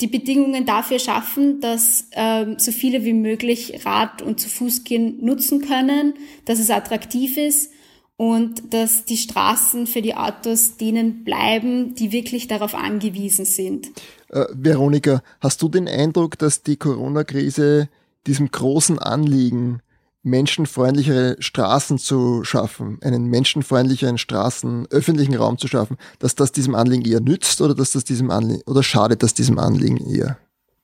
die 0.00 0.06
Bedingungen 0.06 0.66
dafür 0.66 0.98
schaffen, 0.98 1.60
dass 1.60 2.10
ähm, 2.12 2.58
so 2.58 2.70
viele 2.70 3.04
wie 3.04 3.14
möglich 3.14 3.84
Rad 3.84 4.22
und 4.22 4.38
zu 4.38 4.48
Fuß 4.48 4.84
gehen 4.84 5.24
nutzen 5.24 5.62
können, 5.62 6.14
dass 6.44 6.58
es 6.58 6.70
attraktiv 6.70 7.36
ist 7.38 7.72
und 8.16 8.72
dass 8.72 9.04
die 9.04 9.16
Straßen 9.16 9.86
für 9.86 10.02
die 10.02 10.14
Autos 10.14 10.76
denen 10.76 11.24
bleiben, 11.24 11.94
die 11.94 12.12
wirklich 12.12 12.48
darauf 12.48 12.74
angewiesen 12.74 13.44
sind. 13.44 13.88
Äh, 14.30 14.46
Veronika, 14.52 15.22
hast 15.40 15.60
du 15.62 15.68
den 15.68 15.86
Eindruck, 15.86 16.38
dass 16.38 16.62
die 16.62 16.76
Corona-Krise 16.76 17.88
diesem 18.26 18.50
großen 18.50 18.98
Anliegen, 18.98 19.80
menschenfreundlichere 20.26 21.36
Straßen 21.38 21.98
zu 21.98 22.42
schaffen, 22.42 22.98
einen 23.02 23.26
menschenfreundlicheren 23.26 24.18
Straßen, 24.18 24.88
öffentlichen 24.90 25.36
Raum 25.36 25.56
zu 25.56 25.68
schaffen, 25.68 25.96
dass 26.18 26.34
das 26.34 26.50
diesem 26.50 26.74
Anliegen 26.74 27.04
eher 27.04 27.20
nützt 27.20 27.60
oder 27.60 27.76
dass 27.76 27.92
das 27.92 28.02
diesem 28.02 28.32
Anliegen 28.32 28.62
oder 28.66 28.82
schadet 28.82 29.22
das 29.22 29.34
diesem 29.34 29.58
Anliegen 29.60 29.98
eher? 29.98 30.36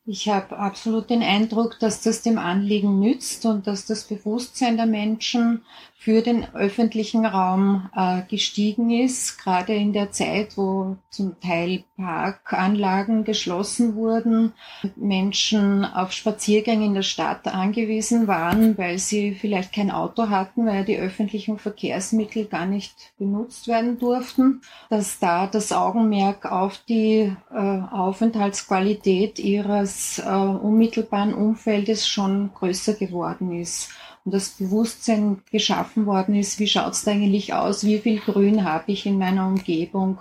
Ich 0.04 0.28
habe 0.28 0.58
absolut 0.58 1.10
den 1.10 1.22
Eindruck, 1.22 1.78
dass 1.78 2.02
das 2.02 2.22
dem 2.22 2.38
Anliegen 2.38 2.98
nützt 2.98 3.44
und 3.46 3.66
dass 3.66 3.86
das 3.86 4.04
Bewusstsein 4.04 4.76
der 4.76 4.86
Menschen 4.86 5.62
für 6.02 6.20
den 6.20 6.52
öffentlichen 6.52 7.24
Raum 7.24 7.88
äh, 7.94 8.22
gestiegen 8.28 8.90
ist, 8.90 9.38
gerade 9.38 9.72
in 9.72 9.92
der 9.92 10.10
Zeit, 10.10 10.56
wo 10.56 10.96
zum 11.10 11.38
Teil 11.38 11.84
Parkanlagen 11.96 13.22
geschlossen 13.22 13.94
wurden, 13.94 14.52
Menschen 14.96 15.84
auf 15.84 16.10
Spaziergänge 16.10 16.86
in 16.86 16.94
der 16.94 17.02
Stadt 17.02 17.46
angewiesen 17.46 18.26
waren, 18.26 18.76
weil 18.76 18.98
sie 18.98 19.32
vielleicht 19.32 19.72
kein 19.72 19.92
Auto 19.92 20.28
hatten, 20.28 20.66
weil 20.66 20.84
die 20.84 20.98
öffentlichen 20.98 21.60
Verkehrsmittel 21.60 22.46
gar 22.46 22.66
nicht 22.66 23.12
benutzt 23.16 23.68
werden 23.68 24.00
durften, 24.00 24.62
dass 24.90 25.20
da 25.20 25.46
das 25.46 25.70
Augenmerk 25.70 26.50
auf 26.50 26.78
die 26.88 27.32
äh, 27.52 27.56
Aufenthaltsqualität 27.56 29.38
ihres 29.38 30.18
äh, 30.18 30.28
unmittelbaren 30.28 31.32
Umfeldes 31.32 32.08
schon 32.08 32.50
größer 32.54 32.94
geworden 32.94 33.52
ist 33.52 33.92
und 34.24 34.32
das 34.32 34.50
Bewusstsein 34.50 35.42
geschaffen 35.50 36.06
worden 36.06 36.34
ist, 36.34 36.58
wie 36.58 36.68
schaut 36.68 36.92
es 36.92 37.06
eigentlich 37.06 37.54
aus, 37.54 37.84
wie 37.84 37.98
viel 37.98 38.20
Grün 38.20 38.64
habe 38.64 38.92
ich 38.92 39.06
in 39.06 39.18
meiner 39.18 39.46
Umgebung 39.46 40.20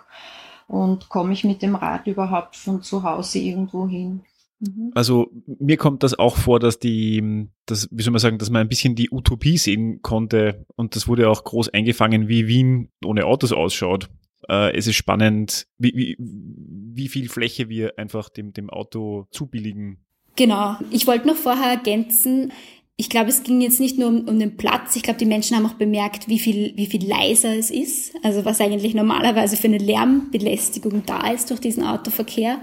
und 0.68 1.10
komme 1.10 1.34
ich 1.34 1.44
mit 1.44 1.62
dem 1.62 1.76
Rad 1.76 2.08
überhaupt 2.08 2.56
von 2.56 2.82
zu 2.82 3.04
Hause 3.04 3.40
irgendwo 3.40 3.88
hin. 3.88 4.22
Mhm. 4.60 4.92
Also 4.96 5.32
mir 5.60 5.78
kommt 5.78 6.04
das 6.04 6.18
auch 6.18 6.38
vor, 6.38 6.60
dass 6.60 6.80
die, 6.80 7.48
das, 7.66 7.88
wie 7.92 8.04
soll 8.04 8.12
man 8.12 8.20
sagen, 8.20 8.38
dass 8.38 8.50
man 8.50 8.62
ein 8.62 8.70
bisschen 8.70 8.96
die 8.96 9.10
Utopie 9.12 9.58
sehen 9.58 10.02
konnte 10.02 10.66
und 10.76 10.96
das 10.96 11.08
wurde 11.08 11.30
auch 11.30 11.44
groß 11.44 11.70
eingefangen, 11.70 12.28
wie 12.28 12.48
Wien 12.48 12.90
ohne 13.04 13.26
Autos 13.26 13.52
ausschaut. 13.52 14.10
Äh, 14.48 14.76
es 14.76 14.88
ist 14.88 14.96
spannend, 14.96 15.68
wie, 15.78 15.94
wie, 15.96 16.16
wie 16.20 17.08
viel 17.08 17.30
Fläche 17.30 17.70
wir 17.70 17.98
einfach 17.98 18.30
dem, 18.30 18.54
dem 18.54 18.70
Auto 18.70 19.28
zubilligen. 19.32 20.00
Genau. 20.36 20.78
Ich 20.92 21.08
wollte 21.08 21.28
noch 21.28 21.36
vorher 21.36 21.72
ergänzen, 21.72 22.54
ich 22.98 23.10
glaube, 23.10 23.30
es 23.30 23.44
ging 23.44 23.62
jetzt 23.62 23.80
nicht 23.80 23.98
nur 23.98 24.10
um, 24.10 24.28
um 24.28 24.38
den 24.38 24.58
Platz. 24.58 24.96
Ich 24.96 25.04
glaube, 25.04 25.18
die 25.18 25.26
Menschen 25.26 25.58
haben 25.58 25.66
auch 25.66 25.74
bemerkt, 25.74 26.28
wie 26.28 26.40
viel, 26.40 26.74
wie 26.76 26.86
viel 26.86 27.08
leiser 27.08 27.56
es 27.56 27.72
ist. 27.72 28.14
Also 28.22 28.46
was 28.46 28.62
eigentlich 28.62 28.94
normalerweise 28.94 29.58
für 29.58 29.68
eine 29.68 29.80
Lärmbelästigung 29.80 31.04
da 31.06 31.32
ist 31.32 31.50
durch 31.50 31.60
diesen 31.60 31.84
Autoverkehr. 31.84 32.60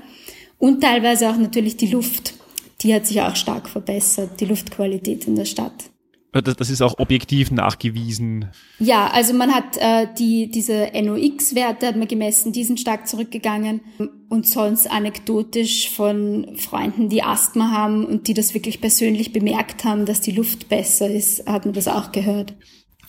Und 0.58 0.80
teilweise 0.80 1.30
auch 1.30 1.36
natürlich 1.36 1.76
die 1.76 1.88
Luft. 1.88 2.34
Die 2.82 2.94
hat 2.94 3.06
sich 3.06 3.20
auch 3.20 3.34
stark 3.34 3.68
verbessert, 3.68 4.40
die 4.40 4.44
Luftqualität 4.44 5.26
in 5.26 5.34
der 5.34 5.44
Stadt. 5.44 5.90
Das 6.32 6.68
ist 6.68 6.82
auch 6.82 6.98
objektiv 6.98 7.50
nachgewiesen. 7.50 8.50
Ja, 8.78 9.08
also 9.08 9.32
man 9.32 9.54
hat 9.54 9.78
äh, 9.78 10.06
die, 10.18 10.50
diese 10.50 10.88
NOx-Werte 10.94 11.86
hat 11.86 11.96
man 11.96 12.06
gemessen, 12.06 12.52
die 12.52 12.64
sind 12.64 12.78
stark 12.78 13.08
zurückgegangen. 13.08 13.80
Und 14.28 14.46
sonst 14.46 14.90
anekdotisch 14.90 15.88
von 15.88 16.54
Freunden, 16.56 17.08
die 17.08 17.22
Asthma 17.22 17.70
haben 17.70 18.04
und 18.04 18.28
die 18.28 18.34
das 18.34 18.52
wirklich 18.52 18.80
persönlich 18.80 19.32
bemerkt 19.32 19.84
haben, 19.84 20.04
dass 20.04 20.20
die 20.20 20.32
Luft 20.32 20.68
besser 20.68 21.10
ist, 21.10 21.46
hat 21.46 21.64
man 21.64 21.72
das 21.72 21.88
auch 21.88 22.12
gehört. 22.12 22.54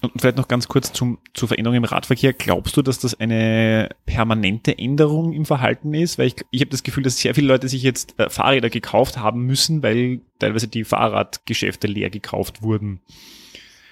Und 0.02 0.14
vielleicht 0.22 0.38
noch 0.38 0.48
ganz 0.48 0.68
kurz 0.70 0.94
zum, 0.94 1.18
zur 1.34 1.50
Veränderung 1.50 1.76
im 1.76 1.84
Radverkehr. 1.84 2.32
Glaubst 2.32 2.78
du, 2.78 2.82
dass 2.82 3.00
das 3.00 3.20
eine 3.20 3.90
permanente 4.06 4.78
Änderung 4.78 5.34
im 5.34 5.46
Verhalten 5.46 5.94
ist? 5.94 6.18
Weil 6.18 6.28
ich, 6.28 6.36
ich 6.52 6.62
habe 6.62 6.72
das 6.72 6.84
Gefühl, 6.84 7.04
dass 7.04 7.18
sehr 7.18 7.36
viele 7.36 7.48
Leute 7.48 7.68
sich 7.68 7.84
jetzt 7.84 8.18
äh, 8.18 8.30
Fahrräder 8.30 8.70
gekauft 8.70 9.18
haben 9.18 9.46
müssen, 9.46 9.84
weil 9.84 10.22
teilweise 10.40 10.70
die 10.70 10.86
Fahrradgeschäfte 10.86 11.88
leer 11.88 12.10
gekauft 12.10 12.62
wurden. 12.62 13.02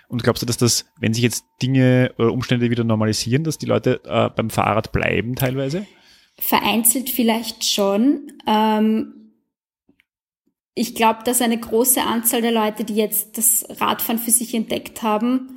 Und 0.08 0.24
glaubst 0.24 0.42
du, 0.42 0.46
dass 0.46 0.56
das, 0.56 0.86
wenn 0.98 1.14
sich 1.14 1.24
jetzt 1.24 1.46
Dinge 1.62 2.14
oder 2.18 2.32
Umstände 2.32 2.70
wieder 2.70 2.86
normalisieren, 2.86 3.44
dass 3.44 3.58
die 3.58 3.66
Leute 3.66 4.00
äh, 4.06 4.30
beim 4.30 4.50
Fahrrad 4.50 4.94
bleiben 4.94 5.36
teilweise? 5.36 5.86
Vereinzelt 6.40 7.10
vielleicht 7.10 7.66
schon. 7.66 8.32
Ähm 8.48 9.14
ich 10.74 10.94
glaube, 10.94 11.24
dass 11.26 11.42
eine 11.42 11.60
große 11.60 12.04
Anzahl 12.04 12.44
der 12.44 12.52
Leute, 12.52 12.84
die 12.84 12.96
jetzt 12.96 13.38
das 13.38 13.66
Radfahren 13.82 14.20
für 14.20 14.30
sich 14.30 14.54
entdeckt 14.54 15.02
haben, 15.02 15.57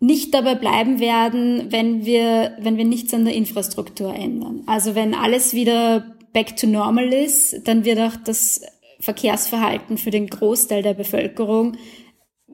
nicht 0.00 0.32
dabei 0.32 0.54
bleiben 0.54 1.00
werden, 1.00 1.72
wenn 1.72 2.04
wir, 2.04 2.56
wenn 2.60 2.76
wir 2.76 2.84
nichts 2.84 3.12
an 3.14 3.24
der 3.24 3.34
Infrastruktur 3.34 4.14
ändern. 4.14 4.62
Also 4.66 4.94
wenn 4.94 5.14
alles 5.14 5.54
wieder 5.54 6.16
back 6.32 6.56
to 6.56 6.66
normal 6.66 7.12
ist, 7.12 7.66
dann 7.66 7.84
wird 7.84 7.98
auch 7.98 8.16
das 8.24 8.60
Verkehrsverhalten 9.00 9.98
für 9.98 10.10
den 10.10 10.28
Großteil 10.28 10.82
der 10.82 10.94
Bevölkerung 10.94 11.76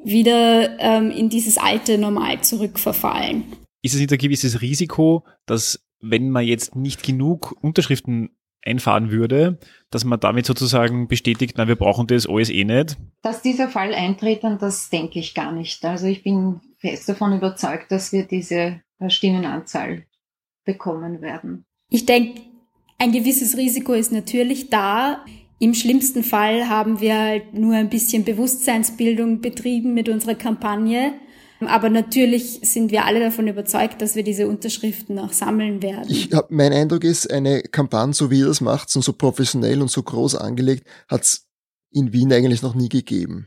wieder 0.04 0.78
ähm, 0.78 1.10
in 1.10 1.28
dieses 1.30 1.56
alte 1.56 1.96
Normal 1.98 2.42
zurückverfallen. 2.42 3.44
Ist 3.82 3.94
es 3.94 4.00
nicht 4.00 4.12
ein 4.12 4.18
gewisses 4.18 4.60
Risiko, 4.60 5.24
dass 5.46 5.82
wenn 6.00 6.30
man 6.30 6.44
jetzt 6.44 6.76
nicht 6.76 7.02
genug 7.02 7.56
Unterschriften 7.62 8.30
einfahren 8.62 9.10
würde, 9.10 9.58
dass 9.90 10.04
man 10.04 10.20
damit 10.20 10.46
sozusagen 10.46 11.08
bestätigt, 11.08 11.54
na, 11.56 11.68
wir 11.68 11.76
brauchen 11.76 12.06
das 12.06 12.26
alles 12.26 12.50
eh 12.50 12.64
nicht? 12.64 12.96
Dass 13.22 13.42
dieser 13.42 13.68
Fall 13.68 13.94
eintritt, 13.94 14.42
das 14.42 14.90
denke 14.90 15.18
ich 15.18 15.34
gar 15.34 15.52
nicht. 15.52 15.84
Also 15.84 16.06
ich 16.06 16.22
bin 16.22 16.60
fest 16.84 17.08
davon 17.08 17.34
überzeugt, 17.34 17.90
dass 17.90 18.12
wir 18.12 18.26
diese 18.26 18.80
Stimmenanzahl 19.08 20.04
bekommen 20.66 21.22
werden. 21.22 21.64
Ich 21.90 22.04
denke, 22.04 22.42
ein 22.98 23.12
gewisses 23.12 23.56
Risiko 23.56 23.94
ist 23.94 24.12
natürlich 24.12 24.68
da. 24.68 25.24
Im 25.58 25.72
schlimmsten 25.72 26.22
Fall 26.22 26.68
haben 26.68 27.00
wir 27.00 27.18
halt 27.18 27.54
nur 27.54 27.74
ein 27.74 27.88
bisschen 27.88 28.24
Bewusstseinsbildung 28.24 29.40
betrieben 29.40 29.94
mit 29.94 30.08
unserer 30.08 30.34
Kampagne. 30.34 31.14
Aber 31.60 31.88
natürlich 31.88 32.60
sind 32.62 32.90
wir 32.90 33.06
alle 33.06 33.20
davon 33.20 33.48
überzeugt, 33.48 34.02
dass 34.02 34.16
wir 34.16 34.22
diese 34.22 34.46
Unterschriften 34.46 35.18
auch 35.18 35.32
sammeln 35.32 35.82
werden. 35.82 36.10
Ich 36.10 36.32
hab, 36.32 36.50
mein 36.50 36.72
Eindruck 36.72 37.04
ist, 37.04 37.30
eine 37.30 37.62
Kampagne, 37.62 38.12
so 38.12 38.30
wie 38.30 38.40
ihr 38.40 38.46
das 38.46 38.60
macht 38.60 38.94
und 38.94 39.02
so 39.02 39.14
professionell 39.14 39.80
und 39.80 39.90
so 39.90 40.02
groß 40.02 40.34
angelegt, 40.34 40.86
hat 41.08 41.22
es 41.22 41.46
in 41.90 42.12
Wien 42.12 42.32
eigentlich 42.32 42.60
noch 42.60 42.74
nie 42.74 42.90
gegeben. 42.90 43.46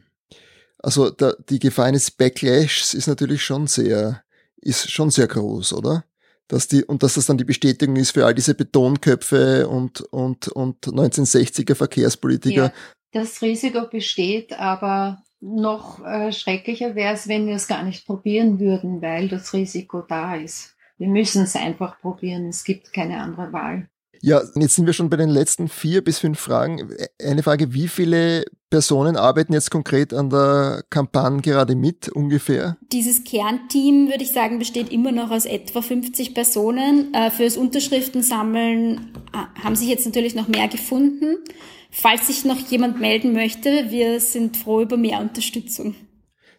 Also 0.80 1.10
der, 1.10 1.36
die 1.50 1.60
Gefahr 1.60 1.86
eines 1.86 2.12
Backlashs 2.12 2.94
ist 2.94 3.08
natürlich 3.08 3.44
schon 3.44 3.68
sehr, 3.68 4.24
ist 4.58 4.92
schon 4.92 5.10
sehr 5.10 5.28
groß, 5.28 5.74
oder? 5.74 6.06
Dass 6.48 6.68
die, 6.68 6.84
und 6.84 7.04
dass 7.04 7.16
das 7.16 7.26
dann 7.26 7.38
die 7.38 7.44
Bestätigung 7.44 7.96
ist 7.98 8.12
für 8.12 8.26
all 8.26 8.34
diese 8.34 8.56
Betonköpfe 8.56 9.68
und, 9.68 10.02
und, 10.02 10.48
und 10.50 10.86
1960er 10.86 11.76
Verkehrspolitiker. 11.76 12.66
Ja, 12.66 12.74
das 13.12 13.42
Risiko 13.42 13.88
besteht, 13.88 14.54
aber 14.58 15.24
noch 15.40 16.04
äh, 16.06 16.32
schrecklicher 16.32 16.96
wäre 16.96 17.14
es, 17.14 17.28
wenn 17.28 17.48
wir 17.48 17.56
es 17.56 17.68
gar 17.68 17.84
nicht 17.84 18.06
probieren 18.06 18.60
würden, 18.60 19.02
weil 19.02 19.28
das 19.28 19.54
Risiko 19.54 20.02
da 20.02 20.36
ist. 20.36 20.76
Wir 20.98 21.08
müssen 21.08 21.44
es 21.44 21.56
einfach 21.56 22.00
probieren. 22.00 22.48
Es 22.48 22.64
gibt 22.64 22.92
keine 22.94 23.22
andere 23.22 23.54
Wahl. 23.54 23.88
Ja, 24.22 24.42
jetzt 24.56 24.76
sind 24.76 24.86
wir 24.86 24.94
schon 24.94 25.10
bei 25.10 25.18
den 25.18 25.30
letzten 25.30 25.68
vier 25.68 26.04
bis 26.04 26.20
fünf 26.20 26.40
Fragen. 26.40 26.90
Eine 27.22 27.44
Frage, 27.44 27.74
wie 27.74 27.88
viele 27.88 28.46
Personen 28.70 29.16
arbeiten 29.16 29.54
jetzt 29.54 29.72
konkret 29.72 30.14
an 30.14 30.30
der 30.30 30.84
Kampagne 30.90 31.42
gerade 31.42 31.76
mit 31.76 32.10
ungefähr? 32.10 32.78
Dieses 32.92 33.24
Kernteam, 33.24 34.10
würde 34.10 34.24
ich 34.24 34.34
sagen, 34.34 34.60
besteht 34.60 34.92
immer 34.92 35.12
noch 35.12 35.32
aus 35.32 35.46
etwa 35.46 35.82
50 35.82 36.34
Personen. 36.34 37.14
Äh, 37.14 37.32
fürs 37.32 37.58
Unterschriftensammeln 37.58 39.14
äh, 39.34 39.64
haben 39.64 39.76
sich 39.76 39.88
jetzt 39.88 40.06
natürlich 40.06 40.36
noch 40.36 40.48
mehr 40.48 40.68
gefunden. 40.68 41.38
Falls 41.90 42.28
sich 42.28 42.44
noch 42.44 42.60
jemand 42.70 43.00
melden 43.00 43.34
möchte, 43.34 43.90
wir 43.90 44.20
sind 44.20 44.58
froh 44.58 44.82
über 44.82 44.98
mehr 44.98 45.20
Unterstützung. 45.20 45.96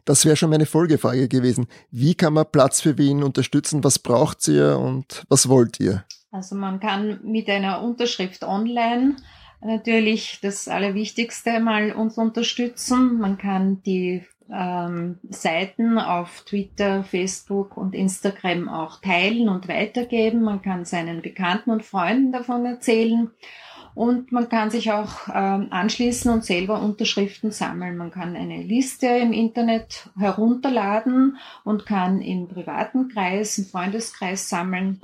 Das 0.06 0.24
wäre 0.24 0.36
schon 0.36 0.48
meine 0.48 0.64
Folgefrage 0.64 1.28
gewesen. 1.28 1.66
Wie 1.90 2.14
kann 2.14 2.32
man 2.32 2.46
Platz 2.50 2.80
für 2.80 2.96
Wien 2.96 3.22
unterstützen? 3.22 3.84
Was 3.84 3.98
braucht 3.98 4.48
ihr 4.48 4.78
und 4.78 5.24
was 5.28 5.50
wollt 5.50 5.78
ihr? 5.80 6.04
Also 6.30 6.56
man 6.56 6.80
kann 6.80 7.20
mit 7.22 7.48
einer 7.48 7.82
Unterschrift 7.82 8.44
online 8.44 9.16
natürlich 9.60 10.40
das 10.40 10.68
Allerwichtigste 10.68 11.60
mal 11.60 11.92
uns 11.92 12.18
unterstützen. 12.18 13.18
Man 13.18 13.38
kann 13.38 13.82
die 13.82 14.24
ähm, 14.50 15.18
Seiten 15.28 15.98
auf 15.98 16.42
Twitter, 16.44 17.04
Facebook 17.04 17.76
und 17.76 17.94
Instagram 17.94 18.68
auch 18.68 19.00
teilen 19.00 19.48
und 19.48 19.68
weitergeben. 19.68 20.42
Man 20.42 20.62
kann 20.62 20.84
seinen 20.84 21.22
Bekannten 21.22 21.70
und 21.70 21.84
Freunden 21.84 22.32
davon 22.32 22.64
erzählen. 22.64 23.30
Und 23.98 24.30
man 24.30 24.48
kann 24.48 24.70
sich 24.70 24.92
auch 24.92 25.26
ähm, 25.34 25.66
anschließen 25.70 26.32
und 26.32 26.44
selber 26.44 26.80
Unterschriften 26.80 27.50
sammeln. 27.50 27.96
Man 27.96 28.12
kann 28.12 28.36
eine 28.36 28.62
Liste 28.62 29.08
im 29.08 29.32
Internet 29.32 30.08
herunterladen 30.16 31.36
und 31.64 31.84
kann 31.84 32.20
im 32.20 32.46
privaten 32.46 33.08
Kreis, 33.08 33.58
im 33.58 33.64
Freundeskreis 33.64 34.48
sammeln. 34.48 35.00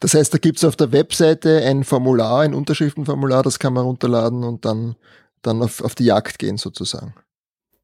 Das 0.00 0.14
heißt, 0.14 0.32
da 0.32 0.38
gibt 0.38 0.56
es 0.56 0.64
auf 0.64 0.76
der 0.76 0.92
Webseite 0.92 1.62
ein 1.62 1.84
Formular, 1.84 2.40
ein 2.40 2.54
Unterschriftenformular, 2.54 3.42
das 3.42 3.58
kann 3.58 3.74
man 3.74 3.84
runterladen 3.84 4.42
und 4.42 4.64
dann, 4.64 4.96
dann 5.42 5.60
auf, 5.60 5.84
auf 5.84 5.94
die 5.94 6.06
Jagd 6.06 6.38
gehen 6.38 6.56
sozusagen. 6.56 7.12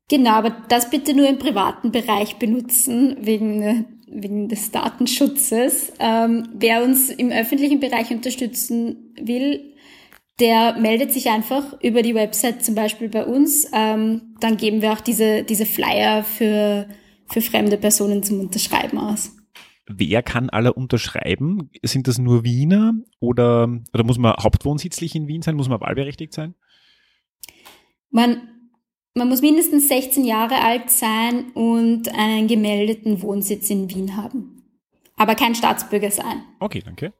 Genau, 0.09 0.31
aber 0.31 0.57
das 0.70 0.88
bitte 0.88 1.12
nur 1.12 1.29
im 1.29 1.38
privaten 1.38 1.92
Bereich 1.92 2.38
benutzen, 2.38 3.18
wegen, 3.20 3.85
wegen 4.07 4.48
des 4.48 4.70
Datenschutzes. 4.70 5.92
Ähm, 5.98 6.48
wer 6.55 6.83
uns 6.83 7.11
im 7.11 7.31
öffentlichen 7.31 7.81
Bereich 7.81 8.11
unterstützen 8.11 9.14
will, 9.20 9.74
der 10.40 10.79
meldet 10.79 11.12
sich 11.12 11.29
einfach 11.31 11.81
über 11.81 12.03
die 12.03 12.14
Website 12.14 12.64
zum 12.64 12.75
Beispiel 12.75 13.09
bei 13.09 13.25
uns. 13.25 13.66
Ähm, 13.73 14.35
dann 14.40 14.57
geben 14.57 14.83
wir 14.83 14.92
auch 14.92 15.01
diese, 15.01 15.44
diese 15.44 15.66
Flyer 15.66 16.25
für, 16.25 16.88
für 17.27 17.40
fremde 17.40 17.77
Personen 17.77 18.23
zum 18.23 18.40
Unterschreiben 18.40 18.99
aus. 18.99 19.37
Wer 19.87 20.23
kann 20.23 20.51
alle 20.51 20.73
unterschreiben? 20.73 21.70
Sind 21.83 22.09
das 22.09 22.18
nur 22.18 22.42
Wiener 22.42 22.94
oder, 23.20 23.68
oder 23.92 24.05
muss 24.05 24.18
man 24.18 24.35
hauptwohnsitzlich 24.42 25.14
in 25.14 25.29
Wien 25.29 25.42
sein? 25.42 25.57
Muss 25.57 25.68
man 25.68 25.81
wahlberechtigt 25.81 26.33
sein? 26.33 26.55
Man 28.11 28.49
Man 29.14 29.29
muss 29.29 29.42
mindestens 29.42 29.88
16 29.88 30.25
Jahre 30.25 30.62
alt 30.62 30.90
sein 30.90 31.53
und 31.53 32.09
einen 32.14 32.49
gemeldeten 32.49 33.20
Wohnsitz 33.23 33.70
in 33.70 33.90
Wien 33.90 34.16
haben. 34.16 34.62
Aber 35.16 35.35
kein 35.35 35.55
Staatsbürger 35.55 36.11
sein. 36.11 36.42
Okay, 36.61 36.83
danke. 36.85 37.12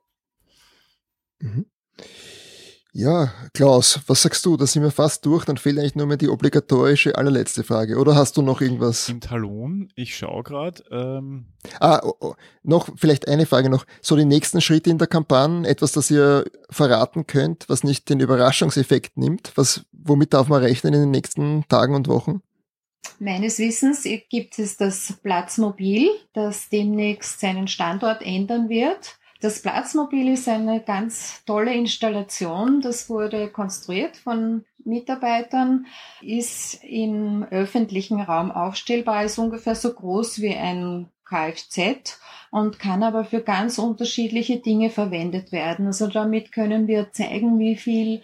Mhm. 1.41 1.67
Ja, 2.97 3.33
Klaus, 3.53 3.99
was 4.07 4.23
sagst 4.23 4.47
du? 4.47 4.57
Da 4.57 4.69
sind 4.69 4.85
wir 4.85 4.93
fast 4.93 5.27
durch, 5.27 5.45
dann 5.45 5.57
fehlt 5.57 5.81
eigentlich 5.81 5.97
nur 5.97 6.07
mehr 6.07 6.17
die 6.17 6.29
obligatorische 6.29 7.19
allerletzte 7.19 7.65
Frage. 7.65 7.97
Oder 7.97 8.15
hast 8.15 8.37
du 8.37 8.43
noch 8.43 8.61
irgendwas? 8.61 9.09
Im 9.09 9.21
Talon, 9.21 9.89
ich 9.97 10.17
schaue 10.17 10.45
gerade. 10.45 10.85
Ähm 10.93 11.47
ah, 11.81 12.01
oh, 12.05 12.15
oh, 12.21 12.35
noch 12.63 12.89
vielleicht 12.95 13.27
eine 13.27 13.47
Frage 13.47 13.69
noch. 13.69 13.85
So 14.01 14.15
die 14.15 14.25
nächsten 14.25 14.61
Schritte 14.61 14.91
in 14.91 14.99
der 14.99 15.09
Kampagne, 15.09 15.67
etwas, 15.67 15.91
das 15.91 16.09
ihr 16.09 16.45
verraten 16.71 17.27
könnt, 17.27 17.69
was 17.69 17.83
nicht 17.83 18.09
den 18.09 18.21
Überraschungseffekt 18.21 19.17
nimmt, 19.17 19.51
was, 19.57 19.85
womit 19.91 20.33
darf 20.33 20.47
man 20.47 20.63
rechnen 20.63 20.95
in 20.95 21.01
den 21.01 21.11
nächsten 21.11 21.65
Tagen 21.69 21.97
und 21.97 22.07
Wochen? 22.07 22.43
Meines 23.19 23.59
Wissens 23.59 24.07
gibt 24.31 24.57
es 24.61 24.77
das 24.77 25.15
Platzmobil, 25.21 26.11
das 26.33 26.69
demnächst 26.69 27.41
seinen 27.41 27.67
Standort 27.67 28.23
ändern 28.23 28.69
wird. 28.69 29.19
Das 29.45 29.61
Platzmobil 29.61 30.33
ist 30.33 30.49
eine 30.49 30.81
ganz 30.81 31.45
tolle 31.45 31.75
Installation. 31.75 32.81
Das 32.81 33.11
wurde 33.11 33.51
konstruiert 33.51 34.17
von 34.17 34.65
Mitarbeitern, 34.87 35.85
ist 36.23 36.83
im 36.83 37.45
öffentlichen 37.51 38.23
Raum 38.23 38.51
aufstellbar, 38.51 39.23
ist 39.23 39.37
ungefähr 39.37 39.75
so 39.75 39.93
groß 39.93 40.41
wie 40.41 40.55
ein 40.55 41.11
Kfz 41.29 42.19
und 42.51 42.79
kann 42.79 43.03
aber 43.03 43.27
für 43.27 43.43
ganz 43.43 43.77
unterschiedliche 43.77 44.61
Dinge 44.61 44.89
verwendet 44.89 45.53
werden. 45.53 45.89
Also 45.89 46.07
damit 46.07 46.51
können 46.51 46.87
wir 46.87 47.13
zeigen, 47.13 47.59
wie 47.59 47.77
viel 47.77 48.23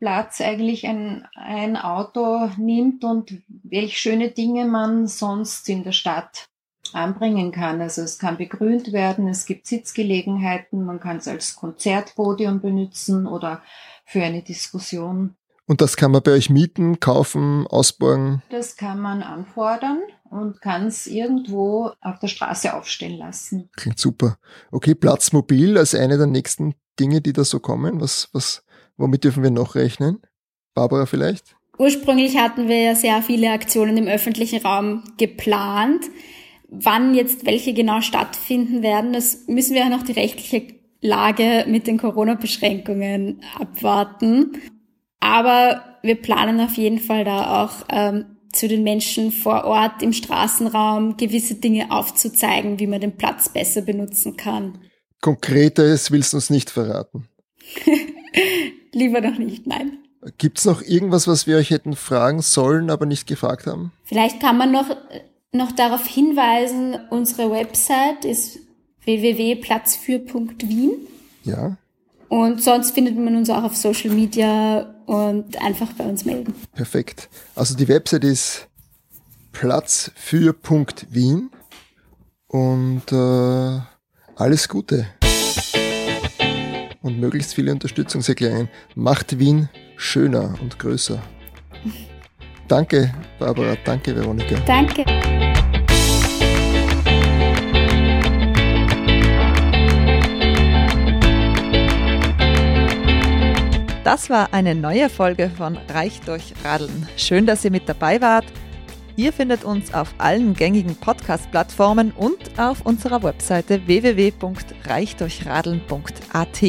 Platz 0.00 0.40
eigentlich 0.40 0.84
ein, 0.88 1.28
ein 1.36 1.76
Auto 1.76 2.50
nimmt 2.56 3.04
und 3.04 3.40
welche 3.46 3.96
schöne 3.96 4.32
Dinge 4.32 4.64
man 4.64 5.06
sonst 5.06 5.68
in 5.68 5.84
der 5.84 5.92
Stadt 5.92 6.48
anbringen 6.94 7.52
kann. 7.52 7.80
Also 7.80 8.02
es 8.02 8.18
kann 8.18 8.36
begrünt 8.36 8.92
werden, 8.92 9.28
es 9.28 9.46
gibt 9.46 9.66
Sitzgelegenheiten, 9.66 10.84
man 10.84 11.00
kann 11.00 11.18
es 11.18 11.28
als 11.28 11.56
Konzertpodium 11.56 12.60
benutzen 12.60 13.26
oder 13.26 13.62
für 14.04 14.22
eine 14.22 14.42
Diskussion. 14.42 15.36
Und 15.66 15.80
das 15.80 15.96
kann 15.96 16.12
man 16.12 16.22
bei 16.22 16.32
euch 16.32 16.48
mieten, 16.48 17.00
kaufen, 17.00 17.66
ausborgen? 17.66 18.42
Das 18.50 18.76
kann 18.76 19.00
man 19.00 19.22
anfordern 19.22 19.98
und 20.30 20.60
kann 20.60 20.86
es 20.86 21.08
irgendwo 21.08 21.90
auf 22.00 22.20
der 22.20 22.28
Straße 22.28 22.72
aufstellen 22.72 23.18
lassen. 23.18 23.68
Klingt 23.76 23.98
super. 23.98 24.38
Okay, 24.70 24.94
Platzmobil 24.94 25.76
als 25.76 25.94
eine 25.94 26.18
der 26.18 26.28
nächsten 26.28 26.74
Dinge, 27.00 27.20
die 27.20 27.32
da 27.32 27.44
so 27.44 27.58
kommen. 27.58 28.00
Was, 28.00 28.28
was, 28.32 28.62
womit 28.96 29.24
dürfen 29.24 29.42
wir 29.42 29.50
noch 29.50 29.74
rechnen? 29.74 30.22
Barbara 30.74 31.06
vielleicht? 31.06 31.56
Ursprünglich 31.78 32.38
hatten 32.38 32.68
wir 32.68 32.80
ja 32.80 32.94
sehr 32.94 33.20
viele 33.22 33.50
Aktionen 33.50 33.96
im 33.96 34.06
öffentlichen 34.06 34.62
Raum 34.62 35.04
geplant. 35.18 36.04
Wann 36.68 37.14
jetzt 37.14 37.46
welche 37.46 37.74
genau 37.74 38.00
stattfinden 38.00 38.82
werden, 38.82 39.12
das 39.12 39.46
müssen 39.46 39.74
wir 39.74 39.82
ja 39.82 39.88
noch 39.88 40.02
die 40.02 40.12
rechtliche 40.12 40.74
Lage 41.00 41.64
mit 41.68 41.86
den 41.86 41.98
Corona-Beschränkungen 41.98 43.42
abwarten. 43.58 44.52
Aber 45.20 45.82
wir 46.02 46.16
planen 46.16 46.60
auf 46.60 46.74
jeden 46.76 46.98
Fall 46.98 47.24
da 47.24 47.64
auch 47.64 47.86
ähm, 47.90 48.36
zu 48.52 48.68
den 48.68 48.82
Menschen 48.82 49.32
vor 49.32 49.64
Ort 49.64 50.02
im 50.02 50.12
Straßenraum 50.12 51.16
gewisse 51.16 51.56
Dinge 51.56 51.90
aufzuzeigen, 51.90 52.78
wie 52.78 52.86
man 52.86 53.00
den 53.00 53.16
Platz 53.16 53.48
besser 53.48 53.82
benutzen 53.82 54.36
kann. 54.36 54.78
Konkretes 55.20 56.10
willst 56.10 56.32
du 56.32 56.38
uns 56.38 56.50
nicht 56.50 56.70
verraten? 56.70 57.28
Lieber 58.92 59.20
noch 59.20 59.38
nicht, 59.38 59.66
nein. 59.66 59.98
Gibt 60.38 60.58
es 60.58 60.64
noch 60.64 60.82
irgendwas, 60.82 61.28
was 61.28 61.46
wir 61.46 61.56
euch 61.56 61.70
hätten 61.70 61.94
fragen 61.94 62.42
sollen, 62.42 62.90
aber 62.90 63.06
nicht 63.06 63.26
gefragt 63.26 63.66
haben? 63.66 63.92
Vielleicht 64.04 64.40
kann 64.40 64.56
man 64.56 64.72
noch 64.72 64.88
noch 65.52 65.72
darauf 65.72 66.06
hinweisen, 66.06 66.98
unsere 67.10 67.50
Website 67.50 68.24
ist 68.24 68.58
www.platzfür.wien. 69.04 70.92
Ja. 71.44 71.76
Und 72.28 72.62
sonst 72.62 72.92
findet 72.92 73.16
man 73.16 73.36
uns 73.36 73.50
auch 73.50 73.62
auf 73.62 73.76
Social 73.76 74.10
Media 74.10 74.94
und 75.06 75.62
einfach 75.62 75.92
bei 75.92 76.04
uns 76.04 76.24
melden. 76.24 76.54
Perfekt. 76.74 77.28
Also 77.54 77.76
die 77.76 77.86
Website 77.88 78.24
ist 78.24 78.66
platzfür.wien 79.52 81.50
und 82.48 83.12
äh, 83.12 83.80
alles 84.34 84.68
Gute. 84.68 85.06
Und 87.02 87.20
möglichst 87.20 87.54
viele 87.54 87.70
Unterstützungserklärungen. 87.72 88.68
Macht 88.96 89.38
Wien 89.38 89.68
schöner 89.96 90.54
und 90.60 90.78
größer. 90.78 91.22
Danke, 92.68 93.12
Barbara. 93.38 93.76
Danke, 93.84 94.14
Veronika. 94.14 94.56
Danke. 94.66 95.04
Das 104.02 104.30
war 104.30 104.52
eine 104.52 104.74
neue 104.74 105.10
Folge 105.10 105.50
von 105.50 105.76
Reich 105.92 106.20
durch 106.20 106.54
Radeln. 106.64 107.08
Schön, 107.16 107.44
dass 107.44 107.64
ihr 107.64 107.72
mit 107.72 107.88
dabei 107.88 108.20
wart. 108.20 108.46
Ihr 109.16 109.32
findet 109.32 109.64
uns 109.64 109.92
auf 109.94 110.14
allen 110.18 110.54
gängigen 110.54 110.94
Podcast-Plattformen 110.94 112.12
und 112.12 112.38
auf 112.58 112.86
unserer 112.86 113.22
Webseite 113.22 113.86
www.reichdurchradeln.at. 113.86 116.62